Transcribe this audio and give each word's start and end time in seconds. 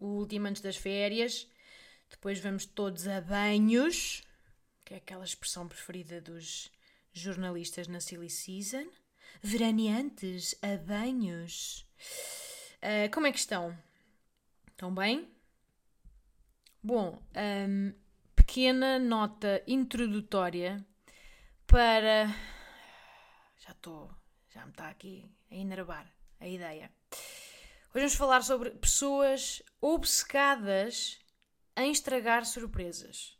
o 0.00 0.06
último 0.06 0.48
antes 0.48 0.62
das 0.62 0.76
férias. 0.76 1.48
Depois 2.10 2.40
vamos 2.40 2.64
todos 2.64 3.06
a 3.06 3.20
banhos, 3.20 4.24
que 4.84 4.94
é 4.94 4.96
aquela 4.96 5.24
expressão 5.24 5.68
preferida 5.68 6.20
dos 6.20 6.72
jornalistas 7.12 7.86
na 7.86 8.00
Silly 8.00 8.30
Season. 8.30 8.90
Veraneantes 9.42 10.56
a 10.60 10.76
banhos. 10.76 11.86
Ah, 12.82 13.08
como 13.12 13.26
é 13.26 13.32
que 13.32 13.38
estão? 13.38 13.76
Estão 14.68 14.92
bem? 14.94 15.28
Bom, 16.82 17.22
ahm, 17.34 17.92
pequena 18.34 18.98
nota 18.98 19.62
introdutória 19.66 20.84
para. 21.66 22.26
Já 23.58 23.72
estou. 23.72 24.10
Já 24.48 24.64
me 24.64 24.70
está 24.72 24.88
aqui 24.88 25.30
a 25.50 25.54
enervar 25.54 26.10
a 26.40 26.48
ideia. 26.48 26.90
Hoje 27.92 28.02
vamos 28.02 28.14
falar 28.14 28.42
sobre 28.44 28.70
pessoas 28.70 29.60
obcecadas 29.80 31.18
em 31.76 31.90
estragar 31.90 32.46
surpresas. 32.46 33.36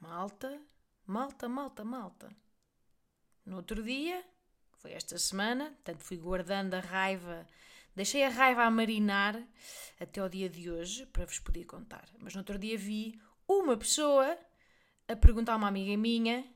Malta, 0.00 0.58
malta, 1.06 1.46
malta, 1.46 1.84
malta. 1.84 2.34
No 3.44 3.56
outro 3.56 3.82
dia, 3.82 4.24
foi 4.78 4.92
esta 4.92 5.18
semana, 5.18 5.72
portanto 5.72 6.04
fui 6.04 6.16
guardando 6.16 6.72
a 6.72 6.80
raiva, 6.80 7.46
deixei 7.94 8.24
a 8.24 8.30
raiva 8.30 8.62
a 8.62 8.70
marinar 8.70 9.38
até 10.00 10.22
ao 10.22 10.28
dia 10.30 10.48
de 10.48 10.70
hoje 10.70 11.04
para 11.04 11.26
vos 11.26 11.38
poder 11.38 11.66
contar. 11.66 12.08
Mas 12.18 12.32
no 12.32 12.40
outro 12.40 12.58
dia 12.58 12.78
vi 12.78 13.20
uma 13.46 13.76
pessoa 13.76 14.38
a 15.06 15.14
perguntar 15.14 15.52
a 15.52 15.56
uma 15.56 15.68
amiga 15.68 15.94
minha 15.98 16.50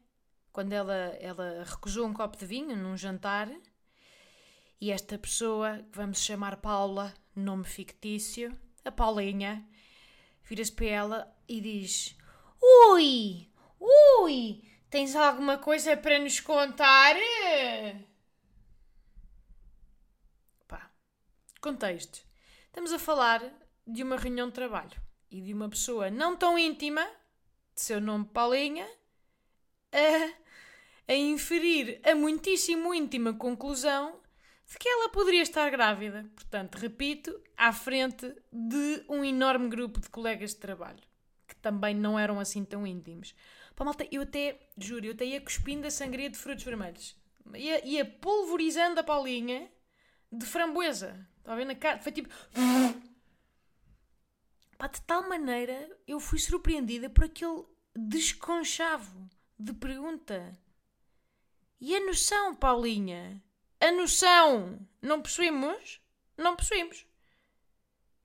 quando 0.54 0.72
ela, 0.72 1.14
ela 1.20 1.64
recusou 1.64 2.06
um 2.06 2.14
copo 2.14 2.38
de 2.38 2.46
vinho 2.46 2.74
num 2.74 2.96
jantar 2.96 3.50
e 4.80 4.90
esta 4.90 5.18
pessoa, 5.18 5.78
que 5.92 5.98
vamos 5.98 6.18
chamar 6.20 6.56
Paula, 6.56 7.12
nome 7.36 7.64
fictício, 7.64 8.58
a 8.84 8.90
Paulinha, 8.90 9.68
vira-se 10.42 10.72
para 10.72 10.86
ela 10.86 11.36
e 11.46 11.60
diz: 11.60 12.16
Ui, 12.60 13.48
ui, 13.78 14.64
tens 14.88 15.14
alguma 15.14 15.58
coisa 15.58 15.96
para 15.96 16.18
nos 16.18 16.40
contar? 16.40 17.14
Pá, 20.66 20.90
contexto. 21.60 22.24
Estamos 22.66 22.92
a 22.92 22.98
falar 22.98 23.42
de 23.86 24.02
uma 24.02 24.16
reunião 24.16 24.48
de 24.48 24.54
trabalho 24.54 25.00
e 25.30 25.40
de 25.40 25.52
uma 25.52 25.68
pessoa 25.68 26.10
não 26.10 26.36
tão 26.36 26.58
íntima, 26.58 27.06
de 27.74 27.82
seu 27.82 28.00
nome 28.00 28.24
Paulinha, 28.26 28.88
a, 29.92 31.12
a 31.12 31.14
inferir 31.14 32.00
a 32.02 32.14
muitíssimo 32.14 32.94
íntima 32.94 33.34
conclusão 33.34 34.20
de 34.66 34.78
que 34.78 34.88
ela 34.88 35.08
poderia 35.08 35.42
estar 35.42 35.70
grávida. 35.70 36.28
Portanto, 36.34 36.76
repito, 36.76 37.40
à 37.56 37.72
frente 37.72 38.34
de 38.52 39.04
um 39.08 39.24
enorme 39.24 39.68
grupo 39.68 40.00
de 40.00 40.10
colegas 40.10 40.50
de 40.50 40.56
trabalho, 40.56 41.02
que 41.46 41.54
também 41.56 41.94
não 41.94 42.18
eram 42.18 42.40
assim 42.40 42.64
tão 42.64 42.86
íntimos. 42.86 43.34
Pá, 43.76 43.84
malta, 43.84 44.06
eu 44.10 44.22
até, 44.22 44.58
juro, 44.76 45.06
eu 45.06 45.12
até 45.12 45.24
ia 45.24 45.40
cuspindo 45.40 45.86
a 45.86 45.90
sangria 45.90 46.28
de 46.28 46.36
frutos 46.36 46.64
vermelhos. 46.64 47.16
Ia, 47.54 47.86
ia 47.86 48.04
pulverizando 48.04 48.98
a 48.98 49.04
Paulinha 49.04 49.70
de 50.32 50.44
framboesa. 50.44 51.26
Está 51.38 51.52
a 51.52 51.56
ver 51.56 51.64
na 51.64 51.74
cara? 51.74 51.98
Foi 52.00 52.10
tipo... 52.10 52.28
Pá, 54.76 54.88
de 54.88 55.00
tal 55.02 55.26
maneira, 55.28 55.88
eu 56.06 56.20
fui 56.20 56.38
surpreendida 56.38 57.08
por 57.08 57.24
aquele 57.24 57.64
desconchavo 57.94 59.30
de 59.58 59.72
pergunta. 59.72 60.52
E 61.80 61.94
a 61.96 62.04
noção, 62.04 62.54
Paulinha? 62.54 63.42
A 63.80 63.92
noção! 63.92 64.78
Não 65.02 65.22
possuímos? 65.22 66.00
Não 66.36 66.56
possuímos. 66.56 67.06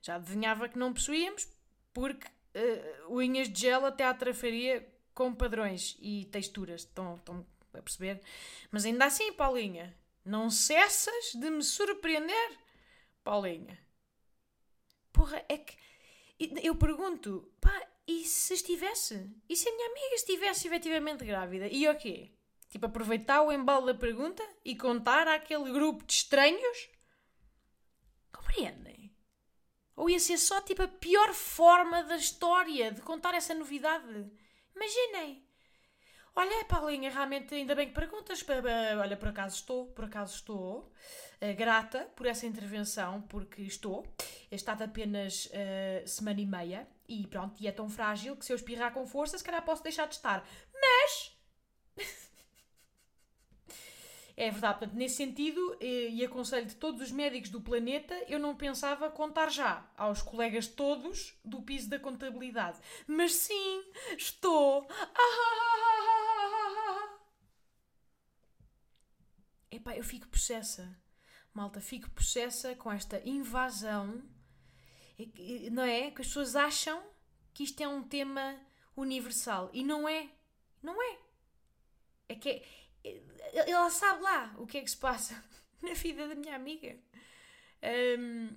Já 0.02 0.16
adivinhava 0.16 0.68
que 0.68 0.80
não 0.80 0.94
possuíamos 0.94 1.48
porque 1.94 2.28
uh, 2.28 3.16
unhas 3.16 3.50
de 3.50 3.62
gel 3.62 3.86
até 3.86 4.06
à 4.06 4.14
trafaria 4.14 4.88
com 5.14 5.34
padrões 5.34 5.98
e 6.00 6.26
texturas. 6.26 6.82
Estão, 6.82 7.16
estão 7.16 7.46
a 7.74 7.82
perceber? 7.82 8.22
Mas 8.72 8.86
ainda 8.86 9.06
assim, 9.06 9.32
Paulinha, 9.34 9.96
não 10.26 10.50
cessas 10.50 11.34
de 11.34 11.50
me 11.50 11.64
surpreender, 11.64 12.58
Paulinha. 13.24 13.78
Porra, 15.12 15.44
é 15.48 15.58
que 15.58 15.76
eu 16.64 16.76
pergunto, 16.76 17.52
pá, 17.60 17.88
e 18.08 18.24
se 18.26 18.54
estivesse? 18.54 19.30
E 19.48 19.56
se 19.56 19.70
a 19.70 19.76
minha 19.76 19.90
amiga 19.90 20.16
estivesse 20.16 20.68
efetivamente 20.68 21.24
grávida? 21.26 21.68
E 21.68 21.88
o 21.88 21.96
quê? 21.96 22.32
Tipo, 22.72 22.86
aproveitar 22.86 23.42
o 23.42 23.52
embalo 23.52 23.86
da 23.86 23.94
pergunta 23.94 24.42
e 24.64 24.76
contar 24.78 25.28
àquele 25.28 25.72
grupo 25.74 26.06
de 26.06 26.14
estranhos? 26.14 26.90
Compreendem? 28.32 29.14
Ou 29.96 30.10
ia 30.10 30.20
ser 30.20 30.38
só 30.38 30.62
tipo 30.62 30.82
a 30.82 30.88
pior 30.88 31.34
forma 31.34 32.02
da 32.04 32.16
história 32.16 32.92
de 32.92 33.02
contar 33.02 33.36
essa 33.36 33.54
novidade? 33.54 34.32
Imaginem! 34.74 35.46
Olha, 36.34 36.64
Paulinha, 36.64 37.12
realmente 37.12 37.54
ainda 37.54 37.76
bem 37.76 37.90
que 37.90 37.94
perguntas. 37.94 38.44
Olha, 39.02 39.18
por 39.18 39.28
acaso 39.28 39.58
estou, 39.58 39.88
por 39.88 40.06
acaso 40.06 40.36
estou 40.36 40.94
uh, 41.42 41.56
grata 41.58 42.06
por 42.16 42.26
essa 42.26 42.46
intervenção, 42.46 43.22
porque 43.24 43.64
estou. 43.64 44.06
He 44.50 44.56
estado 44.56 44.84
apenas 44.84 45.48
uh, 45.48 46.08
semana 46.08 46.40
e 46.40 46.46
meia 46.46 46.88
e 47.08 47.28
pronto, 47.28 47.62
e 47.62 47.68
é 47.68 47.72
tão 47.74 47.90
frágil 47.90 48.38
que 48.38 48.46
se 48.46 48.54
eu 48.54 48.56
espirrar 48.56 48.94
com 48.94 49.06
força, 49.06 49.38
se 49.38 49.44
calhar 49.44 49.62
posso 49.66 49.84
deixar 49.84 50.08
de 50.08 50.16
estar. 50.16 50.48
Mas. 50.74 51.31
É 54.42 54.50
verdade, 54.50 54.80
portanto, 54.80 54.98
nesse 54.98 55.18
sentido, 55.18 55.78
e 55.80 56.26
aconselho 56.26 56.66
de 56.66 56.76
todos 56.76 57.00
os 57.00 57.12
médicos 57.12 57.52
do 57.52 57.62
planeta, 57.62 58.16
eu 58.28 58.40
não 58.40 58.56
pensava 58.56 59.08
contar 59.08 59.52
já 59.52 59.88
aos 59.96 60.24
colegas 60.24 60.66
todos 60.66 61.40
do 61.46 61.62
piso 61.62 61.88
da 61.88 62.00
contabilidade. 62.00 62.80
Mas 63.06 63.34
sim, 63.34 63.84
estou. 64.18 64.90
Epá, 69.70 69.96
eu 69.96 70.04
fico 70.04 70.28
possessa. 70.28 71.00
Malta, 71.54 71.80
fico 71.80 72.10
possessa 72.10 72.74
com 72.74 72.92
esta 72.92 73.22
invasão. 73.24 74.24
Não 75.72 75.84
é? 75.84 76.10
Que 76.10 76.22
as 76.22 76.28
pessoas 76.30 76.56
acham 76.56 77.00
que 77.54 77.64
isto 77.64 77.80
é 77.80 77.88
um 77.88 78.02
tema 78.02 78.60
universal. 78.98 79.70
E 79.72 79.84
não 79.84 80.10
é. 80.10 80.32
Não 80.82 81.00
é. 81.00 81.20
É 82.28 82.36
que 82.36 82.50
é, 82.50 82.64
ela 83.54 83.90
sabe 83.90 84.22
lá 84.22 84.54
o 84.58 84.66
que 84.66 84.78
é 84.78 84.82
que 84.82 84.92
se 84.92 84.98
passa 84.98 85.44
na 85.82 85.94
vida 85.94 86.28
da 86.28 86.36
minha 86.36 86.56
amiga. 86.56 86.98
Um, 88.20 88.50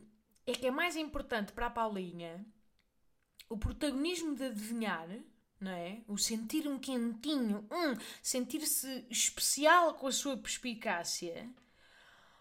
é 0.47 0.53
que 0.53 0.67
é 0.67 0.71
mais 0.71 0.97
importante 0.97 1.53
para 1.53 1.67
a 1.67 1.71
Paulinha 1.71 2.45
o 3.49 3.59
protagonismo 3.59 4.35
de 4.35 4.45
adivinhar, 4.45 5.09
não 5.61 5.71
é? 5.71 6.03
O 6.09 6.19
sentir 6.19 6.67
um 6.67 6.79
quentinho, 6.79 7.67
um, 7.71 7.97
sentir-se 8.23 9.07
especial 9.11 9.95
com 9.95 10.07
a 10.07 10.13
sua 10.13 10.37
perspicácia, 10.37 11.49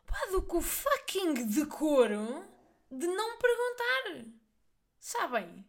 pá, 0.06 0.26
do 0.32 0.42
que 0.42 0.56
o 0.56 0.62
fucking 0.62 1.46
decoro 1.46 2.44
de 2.92 3.08
não 3.08 3.38
perguntar. 3.38 4.32
Sabem? 5.00 5.66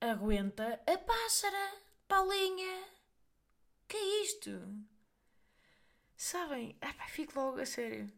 Aguenta 0.00 0.80
a 0.86 0.98
pássara, 0.98 1.72
Paulinha. 2.06 2.84
Que 3.88 3.96
é 3.96 4.22
isto? 4.22 4.50
Sabem? 6.16 6.74
Pá, 6.74 7.06
fico 7.08 7.38
logo 7.38 7.60
a 7.60 7.66
sério. 7.66 8.10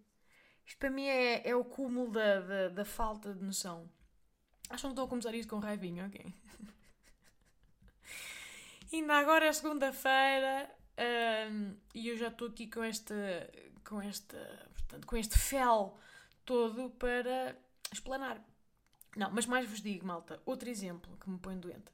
Isto 0.65 0.79
para 0.79 0.91
mim 0.91 1.07
é, 1.07 1.49
é 1.49 1.55
o 1.55 1.65
cúmulo 1.65 2.11
da, 2.11 2.41
da, 2.41 2.69
da 2.69 2.85
falta 2.85 3.33
de 3.33 3.43
noção. 3.43 3.89
Acham 4.69 4.91
que 4.91 4.93
estou 4.93 5.05
a 5.05 5.09
começar 5.09 5.35
isto 5.35 5.49
com 5.49 5.61
raivinho, 5.61 6.07
ok? 6.07 6.33
Ainda 8.93 9.15
agora 9.15 9.47
é 9.47 9.53
segunda-feira 9.53 10.71
um, 11.51 11.77
e 11.95 12.09
eu 12.09 12.17
já 12.17 12.29
estou 12.29 12.49
aqui 12.49 12.69
com 12.69 12.83
esta, 12.83 13.15
com 13.85 14.01
esta, 14.01 14.69
portanto, 14.75 15.07
com 15.07 15.17
este 15.17 15.39
fel 15.39 15.97
todo 16.45 16.91
para 16.91 17.57
explanar. 17.93 18.45
Não, 19.17 19.31
mas 19.31 19.47
mais 19.47 19.69
vos 19.69 19.81
digo, 19.81 20.07
malta, 20.07 20.41
outro 20.45 20.69
exemplo 20.69 21.17
que 21.19 21.31
me 21.31 21.39
põe 21.39 21.59
doente. 21.59 21.93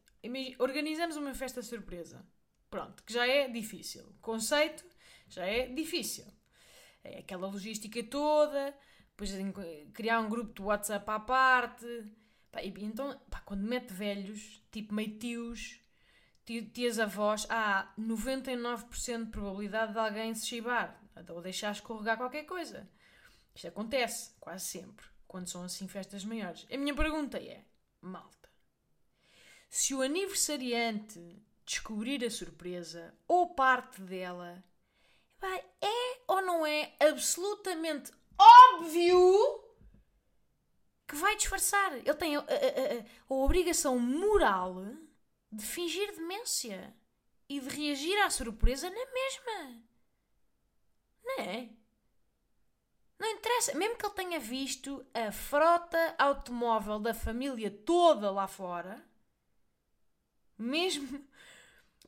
Organizamos 0.58 1.16
uma 1.16 1.34
festa 1.34 1.62
surpresa. 1.62 2.25
Pronto, 2.70 3.02
que 3.02 3.12
já 3.12 3.26
é 3.26 3.49
difícil. 3.49 4.14
Conceito 4.22 4.84
já 5.34 5.46
é 5.46 5.67
difícil. 5.69 6.25
É 7.05 7.19
aquela 7.19 7.49
logística 7.49 8.02
toda, 8.05 8.75
depois 9.11 9.32
criar 9.93 10.20
um 10.20 10.29
grupo 10.29 10.52
de 10.55 10.62
WhatsApp 10.62 11.11
à 11.11 11.19
parte, 11.19 11.87
Pá, 12.52 12.62
e 12.62 12.69
então, 12.84 13.19
pá, 13.31 13.40
quando 13.40 13.62
mete 13.62 13.93
velhos, 13.94 14.62
tipo 14.70 14.94
meio 14.94 15.19
tios, 15.19 15.81
tias 16.44 16.99
avós, 16.99 17.46
há 17.49 17.90
99% 17.99 19.25
de 19.25 19.31
probabilidade 19.31 19.94
de 19.94 19.99
alguém 19.99 20.34
se 20.34 20.46
chibar 20.46 21.00
ou 21.31 21.40
deixar 21.40 21.73
escorregar 21.73 22.19
qualquer 22.19 22.44
coisa. 22.44 22.88
Isto 23.55 23.69
acontece 23.69 24.35
quase 24.38 24.67
sempre, 24.67 25.06
quando 25.26 25.49
são 25.49 25.62
assim 25.64 25.88
festas 25.88 26.25
maiores. 26.26 26.67
A 26.70 26.76
minha 26.76 26.94
pergunta 26.94 27.38
é, 27.38 27.64
malta, 28.02 28.50
se 29.70 29.94
o 29.94 30.02
aniversariante 30.02 31.43
descobrir 31.64 32.23
a 32.23 32.31
surpresa 32.31 33.14
ou 33.26 33.55
parte 33.55 34.02
dela, 34.02 34.62
é 35.47 36.21
ou 36.27 36.43
não 36.43 36.67
é 36.67 36.94
absolutamente 37.00 38.12
óbvio 38.39 39.62
que 41.06 41.17
vai 41.17 41.37
disfarçar. 41.37 41.94
Ele 41.94 42.15
tem 42.15 42.37
a, 42.37 42.41
a, 42.41 42.43
a, 42.43 42.44
a 43.29 43.35
obrigação 43.35 43.99
moral 43.99 44.85
de 45.50 45.65
fingir 45.65 46.15
demência 46.15 46.94
e 47.49 47.61
de 47.61 47.69
reagir 47.69 48.19
à 48.23 48.31
surpresa 48.31 48.89
na 48.89 49.12
mesma. 49.12 49.83
Não 51.25 51.45
é? 51.45 51.69
Não 53.19 53.31
interessa, 53.31 53.75
mesmo 53.75 53.97
que 53.97 54.05
ele 54.05 54.15
tenha 54.15 54.41
visto 54.41 55.06
a 55.15 55.31
frota 55.31 56.15
automóvel 56.19 56.99
da 56.99 57.15
família 57.15 57.71
toda 57.71 58.31
lá 58.33 58.49
fora, 58.49 59.05
mesmo, 60.59 61.25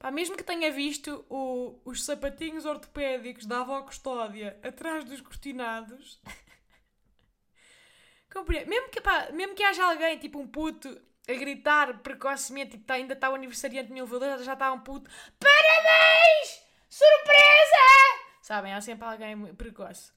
pá, 0.04 0.10
mesmo 0.10 0.36
que 0.36 0.44
tenha 0.44 0.70
visto 0.70 1.24
o, 1.30 1.80
os 1.82 2.04
sapatinhos 2.04 2.66
ortopédicos 2.66 3.46
da 3.46 3.60
avó 3.60 3.80
Custódia 3.80 4.60
atrás 4.62 5.02
dos 5.02 5.22
cortinados, 5.22 6.20
mesmo 8.66 8.90
que, 8.90 9.00
pá, 9.00 9.30
mesmo 9.32 9.54
que 9.54 9.62
haja 9.62 9.82
alguém, 9.82 10.18
tipo 10.18 10.38
um 10.38 10.46
puto, 10.46 11.00
a 11.26 11.32
gritar 11.32 12.00
precocemente, 12.00 12.72
tipo, 12.72 12.84
tá, 12.84 12.94
ainda 12.94 13.14
está 13.14 13.30
o 13.30 13.34
aniversariante 13.34 13.92
no 13.92 13.96
elevador, 13.96 14.42
já 14.42 14.52
está 14.52 14.70
um 14.74 14.80
puto, 14.80 15.10
parabéns! 15.40 16.62
Surpresa! 16.90 18.20
Sabem, 18.42 18.74
há 18.74 18.82
sempre 18.82 19.08
alguém 19.08 19.54
precoce. 19.54 20.12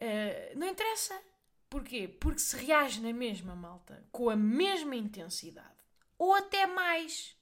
Uh, 0.00 0.58
não 0.58 0.66
interessa. 0.66 1.14
Porquê? 1.68 2.08
Porque 2.08 2.38
se 2.38 2.56
reage 2.56 3.02
na 3.02 3.12
mesma 3.12 3.54
malta, 3.54 4.02
com 4.10 4.30
a 4.30 4.34
mesma 4.34 4.96
intensidade, 4.96 5.68
ou 6.16 6.34
até 6.34 6.66
mais, 6.66 7.38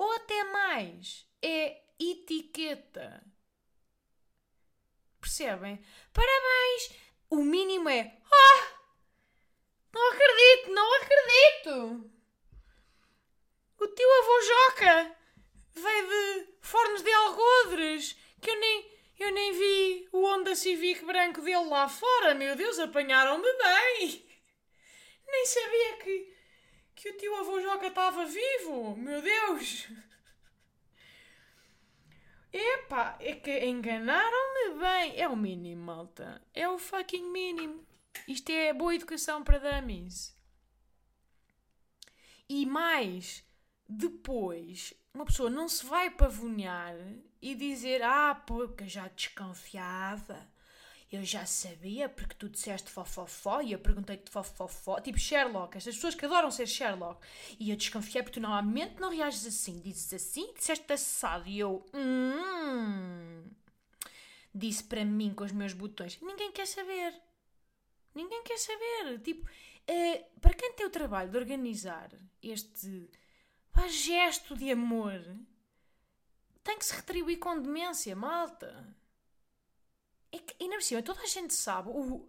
ou 0.00 0.10
até 0.12 0.44
mais, 0.44 1.26
é 1.42 1.82
etiqueta. 1.98 3.22
Percebem? 5.20 5.84
Parabéns! 6.10 6.96
O 7.28 7.36
mínimo 7.36 7.86
é. 7.90 8.16
Ah! 8.32 8.80
Não 9.92 10.08
acredito, 10.10 10.72
não 10.72 10.94
acredito! 10.94 12.10
O 13.78 13.86
tio 13.88 14.08
avô 14.22 14.40
Joca 14.40 15.16
veio 15.74 16.08
de 16.08 16.54
Fornos 16.62 17.02
de 17.02 17.12
Algodres, 17.12 18.16
que 18.40 18.48
eu 18.48 18.58
nem, 18.58 18.98
eu 19.18 19.32
nem 19.32 19.52
vi 19.52 20.08
o 20.12 20.24
Honda 20.24 20.54
Civic 20.56 21.04
branco 21.04 21.42
dele 21.42 21.68
lá 21.68 21.86
fora. 21.90 22.34
Meu 22.34 22.56
Deus, 22.56 22.78
apanharam-me 22.78 23.52
bem! 23.52 24.26
Nem 25.26 25.44
sabia 25.44 25.96
que, 25.98 26.29
que 27.00 27.08
o 27.08 27.16
tio 27.16 27.34
avô 27.36 27.58
Joca 27.62 27.86
estava 27.86 28.26
vivo. 28.26 28.94
Meu 28.94 29.22
Deus! 29.22 29.88
Epá, 32.52 33.16
é 33.20 33.34
que 33.36 33.64
enganaram-me 33.64 34.78
bem. 34.78 35.18
É 35.18 35.26
o 35.26 35.34
mínimo, 35.34 35.82
malta. 35.82 36.42
É 36.52 36.68
o 36.68 36.78
fucking 36.78 37.32
mínimo. 37.32 37.86
Isto 38.28 38.52
é 38.52 38.74
boa 38.74 38.94
educação 38.94 39.42
para 39.42 39.80
dummies. 39.80 40.36
E 42.46 42.66
mais, 42.66 43.42
depois, 43.88 44.92
uma 45.14 45.24
pessoa 45.24 45.48
não 45.48 45.70
se 45.70 45.86
vai 45.86 46.10
pavonear 46.10 46.96
e 47.40 47.54
dizer: 47.54 48.02
Ah, 48.02 48.34
porque 48.34 48.86
já 48.86 49.08
desconfiava, 49.08 50.46
eu 51.10 51.24
já 51.24 51.44
sabia 51.44 52.08
porque 52.08 52.34
tu 52.34 52.48
disseste 52.48 52.88
fofofó 52.88 53.60
e 53.60 53.72
eu 53.72 53.80
perguntei-te 53.80 54.30
fofofó. 54.30 55.00
Tipo 55.00 55.18
Sherlock, 55.18 55.76
estas 55.76 55.96
pessoas 55.96 56.14
que 56.14 56.24
adoram 56.24 56.52
ser 56.52 56.68
Sherlock. 56.68 57.20
E 57.58 57.70
eu 57.70 57.76
desconfiei 57.76 58.22
porque 58.22 58.38
tu 58.38 58.42
normalmente 58.42 59.00
não 59.00 59.10
reages 59.10 59.44
assim, 59.44 59.80
dizes 59.80 60.12
assim, 60.12 60.52
disseste 60.54 60.92
assado 60.92 61.48
e 61.48 61.58
eu. 61.58 61.84
Hum. 61.92 63.42
Disse 64.54 64.84
para 64.84 65.04
mim 65.04 65.34
com 65.34 65.42
os 65.42 65.52
meus 65.52 65.72
botões: 65.72 66.20
Ninguém 66.20 66.52
quer 66.52 66.66
saber. 66.66 67.20
Ninguém 68.14 68.42
quer 68.44 68.58
saber. 68.58 69.18
Tipo, 69.20 69.48
uh, 69.48 70.40
para 70.40 70.54
quem 70.54 70.72
tem 70.74 70.86
o 70.86 70.90
trabalho 70.90 71.30
de 71.30 71.38
organizar 71.38 72.10
este 72.40 73.10
gesto 73.88 74.56
de 74.56 74.70
amor, 74.70 75.20
tem 76.62 76.78
que 76.78 76.84
se 76.84 76.94
retribuir 76.94 77.38
com 77.38 77.60
demência, 77.60 78.14
malta. 78.14 78.99
É 80.32 80.38
que, 80.38 80.54
e 80.60 80.68
na 80.68 80.80
cima, 80.80 81.02
toda 81.02 81.20
a 81.22 81.26
gente 81.26 81.54
sabe 81.54 81.90
o, 81.90 82.26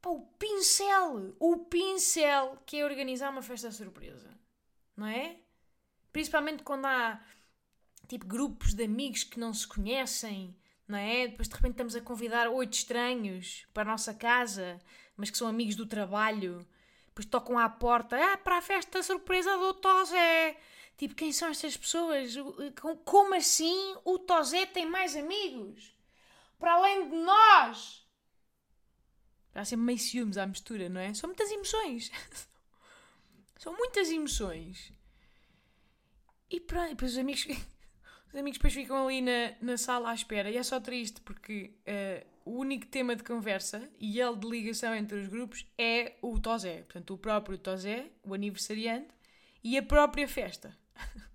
pá, 0.00 0.10
o 0.10 0.20
pincel, 0.38 1.34
o 1.38 1.58
pincel 1.58 2.58
que 2.64 2.78
é 2.78 2.84
organizar 2.84 3.30
uma 3.30 3.42
festa 3.42 3.70
surpresa, 3.70 4.30
não 4.96 5.06
é? 5.06 5.36
Principalmente 6.12 6.62
quando 6.62 6.86
há 6.86 7.20
tipo 8.08 8.26
grupos 8.26 8.74
de 8.74 8.84
amigos 8.84 9.24
que 9.24 9.40
não 9.40 9.52
se 9.54 9.66
conhecem, 9.66 10.56
não 10.86 10.98
é? 10.98 11.28
Depois 11.28 11.48
de 11.48 11.54
repente 11.54 11.72
estamos 11.72 11.96
a 11.96 12.00
convidar 12.00 12.48
oito 12.48 12.74
estranhos 12.74 13.66
para 13.72 13.82
a 13.82 13.92
nossa 13.92 14.12
casa 14.12 14.80
mas 15.16 15.30
que 15.30 15.38
são 15.38 15.46
amigos 15.46 15.76
do 15.76 15.86
trabalho, 15.86 16.66
depois 17.06 17.26
tocam 17.26 17.58
à 17.58 17.68
porta, 17.68 18.16
ah, 18.16 18.36
para 18.36 18.58
a 18.58 18.62
festa 18.62 19.02
surpresa 19.02 19.56
do 19.56 19.74
Tozé. 19.74 20.56
Tipo, 20.96 21.14
quem 21.14 21.32
são 21.32 21.48
estas 21.48 21.76
pessoas? 21.76 22.34
Como 23.04 23.34
assim 23.34 23.96
o 24.04 24.18
Tozé 24.18 24.66
tem 24.66 24.86
mais 24.86 25.16
amigos? 25.16 25.91
Para 26.62 26.74
além 26.74 27.08
de 27.08 27.16
nós? 27.16 28.06
Há 29.52 29.64
sempre 29.64 29.84
meio 29.84 29.98
ciúmes 29.98 30.38
à 30.38 30.46
mistura, 30.46 30.88
não 30.88 31.00
é? 31.00 31.12
São 31.12 31.26
muitas 31.26 31.50
emoções. 31.50 32.12
São 33.58 33.76
muitas 33.76 34.08
emoções. 34.08 34.92
E 36.48 36.60
pronto, 36.60 36.90
depois 36.90 37.14
os 37.14 37.18
amigos, 37.18 37.44
os 38.30 38.36
amigos 38.36 38.58
depois 38.58 38.74
ficam 38.74 39.04
ali 39.04 39.20
na, 39.20 39.56
na 39.60 39.76
sala 39.76 40.12
à 40.12 40.14
espera. 40.14 40.52
E 40.52 40.56
é 40.56 40.62
só 40.62 40.78
triste 40.78 41.20
porque 41.22 41.74
uh, 41.80 42.28
o 42.44 42.60
único 42.60 42.86
tema 42.86 43.16
de 43.16 43.24
conversa 43.24 43.90
e 43.98 44.20
ele 44.20 44.36
de 44.36 44.48
ligação 44.48 44.94
entre 44.94 45.18
os 45.18 45.26
grupos 45.26 45.66
é 45.76 46.14
o 46.22 46.38
Tozé. 46.38 46.82
Portanto, 46.82 47.12
o 47.12 47.18
próprio 47.18 47.58
Tozé, 47.58 48.12
o 48.22 48.34
aniversariante 48.34 49.12
e 49.64 49.76
a 49.76 49.82
própria 49.82 50.28
festa. 50.28 50.78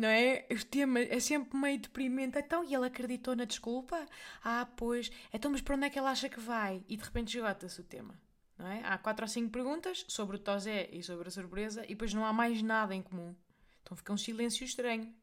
Não 0.00 0.08
é? 0.08 0.46
O 0.50 0.64
tema 0.64 0.98
é 0.98 1.20
sempre 1.20 1.58
meio 1.58 1.78
deprimente. 1.78 2.38
Então, 2.38 2.64
e 2.64 2.74
ele 2.74 2.86
acreditou 2.86 3.36
na 3.36 3.44
desculpa? 3.44 4.06
Ah, 4.42 4.66
pois. 4.74 5.12
Então, 5.30 5.50
mas 5.50 5.60
para 5.60 5.76
onde 5.76 5.84
é 5.84 5.90
que 5.90 5.98
ele 5.98 6.08
acha 6.08 6.26
que 6.26 6.40
vai? 6.40 6.82
E 6.88 6.96
de 6.96 7.04
repente 7.04 7.36
esgota-se 7.36 7.78
o 7.82 7.84
tema. 7.84 8.18
Não 8.56 8.66
é? 8.66 8.82
Há 8.82 8.96
quatro 8.96 9.26
ou 9.26 9.28
cinco 9.28 9.50
perguntas 9.50 10.06
sobre 10.08 10.36
o 10.36 10.38
Tozé 10.38 10.88
e 10.90 11.02
sobre 11.02 11.28
a 11.28 11.30
surpresa 11.30 11.84
e 11.84 11.88
depois 11.88 12.14
não 12.14 12.24
há 12.24 12.32
mais 12.32 12.62
nada 12.62 12.94
em 12.94 13.02
comum. 13.02 13.36
Então 13.82 13.94
fica 13.94 14.10
um 14.10 14.16
silêncio 14.16 14.64
estranho. 14.64 15.14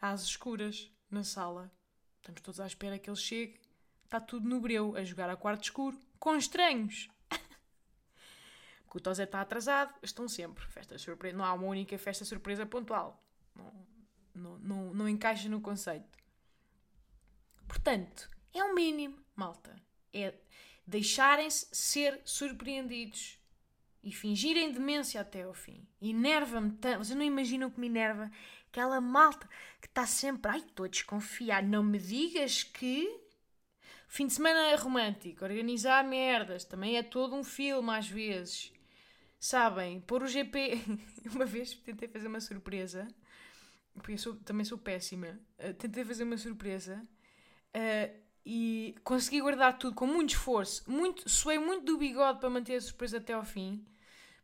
Às 0.00 0.22
escuras, 0.22 0.90
na 1.10 1.22
sala. 1.22 1.70
Estamos 2.16 2.40
todos 2.40 2.60
à 2.60 2.66
espera 2.66 2.98
que 2.98 3.10
ele 3.10 3.16
chegue. 3.16 3.60
Está 4.04 4.18
tudo 4.20 4.48
no 4.48 4.58
breu, 4.58 4.96
a 4.96 5.04
jogar 5.04 5.28
a 5.28 5.36
quarto 5.36 5.64
escuro, 5.64 6.00
com 6.18 6.34
estranhos. 6.34 7.10
Porque 8.84 8.96
o 8.96 9.00
Tozé 9.02 9.24
está 9.24 9.42
atrasado, 9.42 9.92
estão 10.02 10.26
sempre. 10.26 10.64
Festa 10.68 10.96
surpresa. 10.96 11.36
Não 11.36 11.44
há 11.44 11.52
uma 11.52 11.66
única 11.66 11.98
festa 11.98 12.24
surpresa 12.24 12.64
pontual. 12.64 13.21
Não, 13.54 13.86
não, 14.34 14.58
não, 14.58 14.94
não 14.94 15.08
encaixa 15.08 15.48
no 15.48 15.60
conceito. 15.60 16.18
Portanto, 17.66 18.30
é 18.52 18.62
o 18.62 18.74
mínimo, 18.74 19.18
malta. 19.34 19.74
É 20.12 20.34
deixarem-se 20.86 21.68
ser 21.72 22.20
surpreendidos 22.24 23.38
e 24.02 24.12
fingirem 24.12 24.72
demência 24.72 25.20
até 25.20 25.42
ao 25.42 25.54
fim. 25.54 25.86
Enerva-me 26.00 26.72
tanto. 26.72 27.04
Vocês 27.04 27.16
não 27.16 27.24
imaginam 27.24 27.70
que 27.70 27.80
me 27.80 27.86
enerva 27.86 28.30
aquela 28.68 29.00
malta 29.00 29.48
que 29.80 29.86
está 29.86 30.06
sempre. 30.06 30.50
Ai, 30.50 30.58
estou 30.58 30.84
a 30.84 30.88
desconfiar. 30.88 31.62
Não 31.62 31.82
me 31.82 31.98
digas 31.98 32.62
que. 32.62 33.20
Fim 34.08 34.26
de 34.26 34.34
semana 34.34 34.60
é 34.68 34.74
romântico, 34.74 35.42
organizar 35.42 36.04
merdas, 36.04 36.66
também 36.66 36.98
é 36.98 37.02
todo 37.02 37.34
um 37.34 37.42
filme 37.42 37.90
às 37.92 38.06
vezes. 38.06 38.70
Sabem, 39.40 40.02
pôr 40.02 40.22
o 40.22 40.26
GP. 40.26 40.82
uma 41.34 41.46
vez 41.46 41.72
tentei 41.76 42.08
fazer 42.08 42.28
uma 42.28 42.40
surpresa, 42.40 43.08
porque 43.94 44.12
eu 44.12 44.18
sou, 44.18 44.36
também 44.36 44.64
sou 44.64 44.78
péssima. 44.78 45.38
Uh, 45.58 45.74
tentei 45.74 46.04
fazer 46.04 46.24
uma 46.24 46.36
surpresa 46.36 47.06
uh, 47.76 48.20
e 48.44 48.94
consegui 49.04 49.40
guardar 49.40 49.78
tudo 49.78 49.94
com 49.94 50.06
muito 50.06 50.30
esforço. 50.30 50.90
Muito, 50.90 51.28
suei 51.28 51.58
muito 51.58 51.84
do 51.84 51.98
bigode 51.98 52.40
para 52.40 52.50
manter 52.50 52.76
a 52.76 52.80
surpresa 52.80 53.18
até 53.18 53.32
ao 53.32 53.44
fim. 53.44 53.84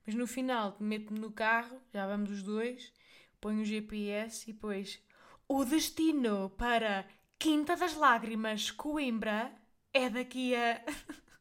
Mas 0.06 0.14
no 0.14 0.26
final, 0.26 0.76
meto-me 0.80 1.18
no 1.18 1.30
carro, 1.30 1.80
já 1.92 2.06
vamos 2.06 2.30
os 2.30 2.42
dois, 2.42 2.92
ponho 3.40 3.60
o 3.60 3.64
GPS 3.64 4.48
e 4.48 4.52
depois 4.54 5.02
o 5.46 5.64
destino 5.64 6.50
para 6.50 7.06
Quinta 7.38 7.76
das 7.76 7.94
Lágrimas, 7.94 8.70
Coimbra, 8.70 9.54
é 9.92 10.08
daqui 10.08 10.54
a. 10.54 10.82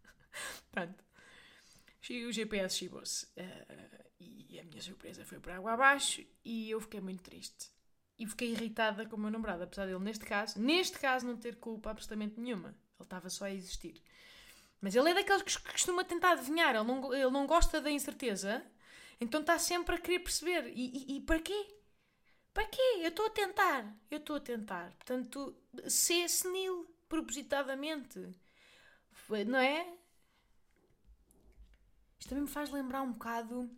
Pronto. 0.72 1.04
o 2.28 2.32
GPS 2.32 2.78
chibou-se. 2.78 3.26
Uh, 3.38 4.08
e 4.20 4.60
a 4.60 4.64
minha 4.64 4.82
surpresa 4.82 5.24
foi 5.24 5.40
para 5.40 5.58
água 5.58 5.74
abaixo 5.74 6.26
e 6.44 6.70
eu 6.70 6.82
fiquei 6.82 7.00
muito 7.00 7.24
triste. 7.24 7.77
E 8.18 8.26
fiquei 8.26 8.52
irritada 8.52 9.06
com 9.06 9.16
o 9.16 9.20
meu 9.20 9.30
namorado, 9.30 9.64
apesar 9.64 9.86
dele, 9.86 10.00
neste 10.00 10.26
caso, 10.26 10.60
neste 10.60 10.98
caso, 10.98 11.26
não 11.26 11.38
ter 11.38 11.56
culpa 11.58 11.92
absolutamente 11.92 12.40
nenhuma. 12.40 12.70
Ele 12.70 13.04
estava 13.04 13.30
só 13.30 13.46
a 13.46 13.52
existir. 13.52 14.02
Mas 14.82 14.96
ele 14.96 15.10
é 15.10 15.14
daqueles 15.14 15.44
que 15.44 15.72
costuma 15.72 16.04
tentar 16.04 16.32
adivinhar, 16.32 16.76
ele 16.76 16.84
não, 16.84 17.14
ele 17.14 17.30
não 17.30 17.46
gosta 17.46 17.80
da 17.80 17.92
incerteza, 17.92 18.64
então 19.20 19.42
está 19.42 19.58
sempre 19.60 19.96
a 19.96 20.00
querer 20.00 20.20
perceber. 20.20 20.72
E, 20.76 21.14
e, 21.14 21.18
e 21.18 21.22
para 21.22 21.40
quê? 21.40 21.76
Para 22.54 22.66
quê? 22.66 22.82
Eu 23.02 23.10
estou 23.10 23.26
a 23.28 23.30
tentar. 23.30 23.96
Eu 24.10 24.18
estou 24.18 24.36
a 24.36 24.40
tentar. 24.40 24.92
Portanto, 24.94 25.56
ser 25.88 26.28
senil, 26.28 26.92
propositadamente. 27.08 28.20
Não 29.48 29.60
é? 29.60 29.88
Isto 32.20 32.30
também 32.30 32.44
me 32.44 32.50
faz 32.50 32.72
lembrar 32.72 33.02
um 33.02 33.12
bocado 33.12 33.70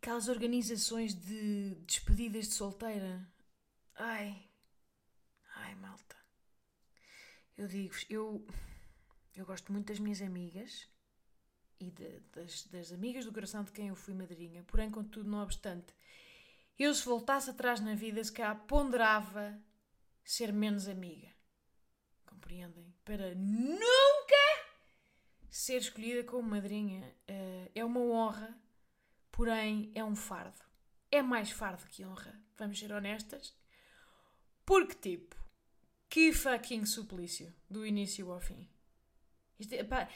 aquelas 0.00 0.28
organizações 0.28 1.14
de 1.14 1.74
despedidas 1.86 2.48
de 2.48 2.54
solteira. 2.54 3.28
Ai. 3.94 4.48
Ai, 5.56 5.74
malta. 5.74 6.16
Eu 7.56 7.68
digo-vos, 7.68 8.06
eu, 8.08 8.46
eu 9.36 9.44
gosto 9.44 9.70
muito 9.70 9.88
das 9.88 9.98
minhas 9.98 10.22
amigas 10.22 10.88
e 11.78 11.90
de, 11.90 12.20
das, 12.32 12.66
das 12.68 12.92
amigas 12.92 13.26
do 13.26 13.32
coração 13.32 13.62
de 13.62 13.72
quem 13.72 13.88
eu 13.88 13.94
fui 13.94 14.14
madrinha. 14.14 14.62
Porém, 14.62 14.90
contudo, 14.90 15.28
não 15.28 15.42
obstante, 15.42 15.94
eu 16.78 16.94
se 16.94 17.04
voltasse 17.04 17.50
atrás 17.50 17.80
na 17.80 17.94
vida, 17.94 18.24
se 18.24 18.32
calhar 18.32 18.58
ponderava 18.64 19.62
ser 20.24 20.50
menos 20.50 20.88
amiga. 20.88 21.28
Compreendem? 22.24 22.94
Para 23.04 23.34
nunca 23.34 23.80
ser 25.50 25.76
escolhida 25.76 26.24
como 26.24 26.48
madrinha. 26.48 27.14
Uh, 27.28 27.70
é 27.74 27.84
uma 27.84 28.00
honra, 28.00 28.58
porém 29.40 29.90
é 29.94 30.04
um 30.04 30.14
fardo. 30.14 30.60
É 31.10 31.22
mais 31.22 31.50
fardo 31.50 31.86
que 31.88 32.04
honra, 32.04 32.38
vamos 32.58 32.78
ser 32.78 32.92
honestas. 32.92 33.56
Porque, 34.66 34.94
tipo, 34.94 35.34
que 36.10 36.30
fucking 36.30 36.84
suplício, 36.84 37.50
do 37.66 37.86
início 37.86 38.30
ao 38.30 38.38
fim. 38.38 38.68
Isto 39.58 39.72
é, 39.72 39.82
pá, 39.82 40.06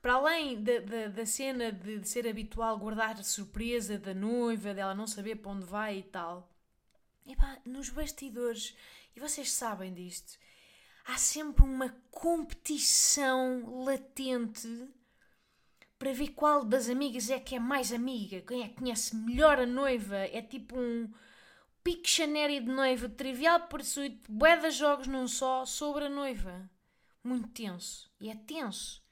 para 0.00 0.14
além 0.14 0.64
da, 0.64 0.78
da, 0.78 1.08
da 1.08 1.26
cena 1.26 1.70
de, 1.70 1.98
de, 1.98 2.08
ser 2.08 2.26
habitual 2.26 2.78
guardar 2.78 3.20
a 3.20 3.22
surpresa 3.22 3.98
da 3.98 4.14
noiva, 4.14 4.72
dela 4.72 4.94
não 4.94 5.06
saber 5.06 5.36
para 5.36 5.52
onde 5.52 5.66
vai 5.66 5.98
e 5.98 6.02
tal, 6.04 6.50
nos 7.66 7.90
bastidores, 7.90 8.74
e 9.14 9.20
vocês 9.20 9.52
sabem 9.52 9.92
disto, 9.92 10.38
há 11.04 11.18
sempre 11.18 11.64
uma 11.64 11.90
competição 12.10 13.84
latente 13.84 14.88
para 16.00 16.14
ver 16.14 16.28
qual 16.28 16.64
das 16.64 16.88
amigas 16.88 17.28
é 17.28 17.38
que 17.38 17.54
é 17.54 17.60
mais 17.60 17.92
amiga, 17.92 18.40
quem 18.40 18.62
é 18.62 18.68
que 18.68 18.76
conhece 18.76 19.14
melhor 19.14 19.60
a 19.60 19.66
noiva. 19.66 20.16
É 20.16 20.40
tipo 20.40 20.80
um 20.80 21.12
Pictionary 21.84 22.60
de 22.60 22.70
noiva, 22.70 23.06
trivial 23.06 23.68
pursuit, 23.68 24.18
bué 24.26 24.56
de 24.56 24.70
jogos 24.70 25.06
num 25.06 25.28
só 25.28 25.66
sobre 25.66 26.06
a 26.06 26.08
noiva. 26.08 26.70
Muito 27.22 27.48
tenso. 27.48 28.10
E 28.18 28.30
é 28.30 28.34
tenso. 28.34 29.02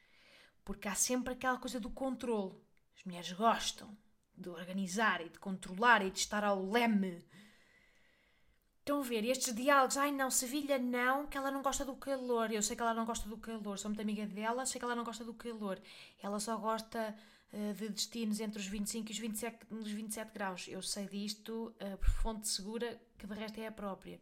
Porque 0.65 0.89
há 0.89 0.95
sempre 0.95 1.35
aquela 1.35 1.59
coisa 1.59 1.79
do 1.79 1.91
controle. 1.91 2.57
As 2.97 3.05
mulheres 3.05 3.33
gostam 3.33 3.95
de 4.35 4.49
organizar 4.49 5.21
e 5.21 5.29
de 5.29 5.39
controlar 5.39 6.03
e 6.03 6.11
de 6.11 6.19
estar 6.19 6.43
ao 6.43 6.71
leme. 6.71 7.23
Estão 8.89 9.01
a 9.01 9.05
ver 9.05 9.23
estes 9.27 9.55
diálogos? 9.55 9.99
Ai 9.99 10.11
não, 10.11 10.31
Sevilha 10.31 10.79
não, 10.79 11.27
que 11.27 11.37
ela 11.37 11.51
não 11.51 11.61
gosta 11.61 11.85
do 11.85 11.95
calor. 11.95 12.51
Eu 12.51 12.63
sei 12.63 12.75
que 12.75 12.81
ela 12.81 12.95
não 12.95 13.05
gosta 13.05 13.29
do 13.29 13.37
calor, 13.37 13.79
sou 13.79 13.91
muito 13.91 14.01
amiga 14.01 14.25
dela, 14.25 14.65
sei 14.65 14.79
que 14.79 14.85
ela 14.87 14.97
não 14.97 15.05
gosta 15.05 15.23
do 15.23 15.35
calor. 15.35 15.79
Ela 16.23 16.41
só 16.41 16.57
gosta 16.57 17.15
uh, 17.53 17.75
de 17.75 17.91
destinos 17.91 18.41
entre 18.41 18.59
os 18.59 18.67
25 18.67 19.11
e 19.11 19.13
os 19.13 19.19
27, 19.19 19.59
os 19.69 19.91
27 19.91 20.33
graus. 20.33 20.69
Eu 20.69 20.81
sei 20.81 21.07
disto 21.07 21.75
uh, 21.83 21.99
por 21.99 22.09
fonte 22.09 22.49
segura, 22.49 22.99
que 23.19 23.27
de 23.27 23.35
resto 23.35 23.61
é 23.61 23.67
a 23.67 23.73
própria. 23.73 24.19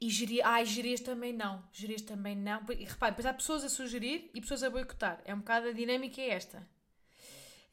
E 0.00 0.10
gerir, 0.10 0.44
ai, 0.44 0.66
gerir 0.66 1.00
também 1.00 1.32
não. 1.32 1.62
Gerir 1.72 2.04
também 2.04 2.34
não. 2.34 2.64
E 2.68 2.84
repare, 2.84 3.12
depois 3.12 3.26
há 3.26 3.32
pessoas 3.32 3.62
a 3.62 3.68
sugerir 3.68 4.28
e 4.34 4.40
pessoas 4.40 4.64
a 4.64 4.70
boicotar. 4.70 5.22
É 5.24 5.32
um 5.32 5.38
bocado 5.38 5.68
a 5.68 5.72
dinâmica 5.72 6.20
é 6.20 6.30
esta. 6.30 6.68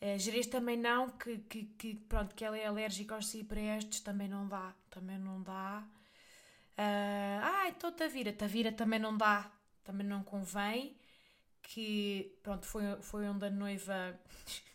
Uh, 0.01 0.19
gerir 0.19 0.49
também 0.49 0.77
não, 0.77 1.09
que, 1.09 1.37
que, 1.39 1.63
que, 1.65 1.95
pronto, 1.95 2.35
que 2.35 2.43
ela 2.43 2.57
é 2.57 2.65
alérgica 2.65 3.15
aos 3.15 3.27
ciprestes, 3.27 4.01
também 4.01 4.27
não 4.27 4.47
dá. 4.47 4.73
Também 4.89 5.17
não 5.17 5.41
dá. 5.41 5.83
Uh, 6.77 7.41
ah, 7.43 7.65
então 7.69 7.91
Tavira. 7.91 8.33
Tavira 8.33 8.71
também 8.71 8.99
não 8.99 9.17
dá. 9.17 9.51
Também 9.83 10.05
não 10.05 10.23
convém. 10.23 10.97
Que, 11.61 12.37
pronto, 12.43 12.65
foi, 12.65 12.83
foi 13.01 13.27
onde 13.27 13.45
a 13.45 13.49
noiva... 13.49 14.19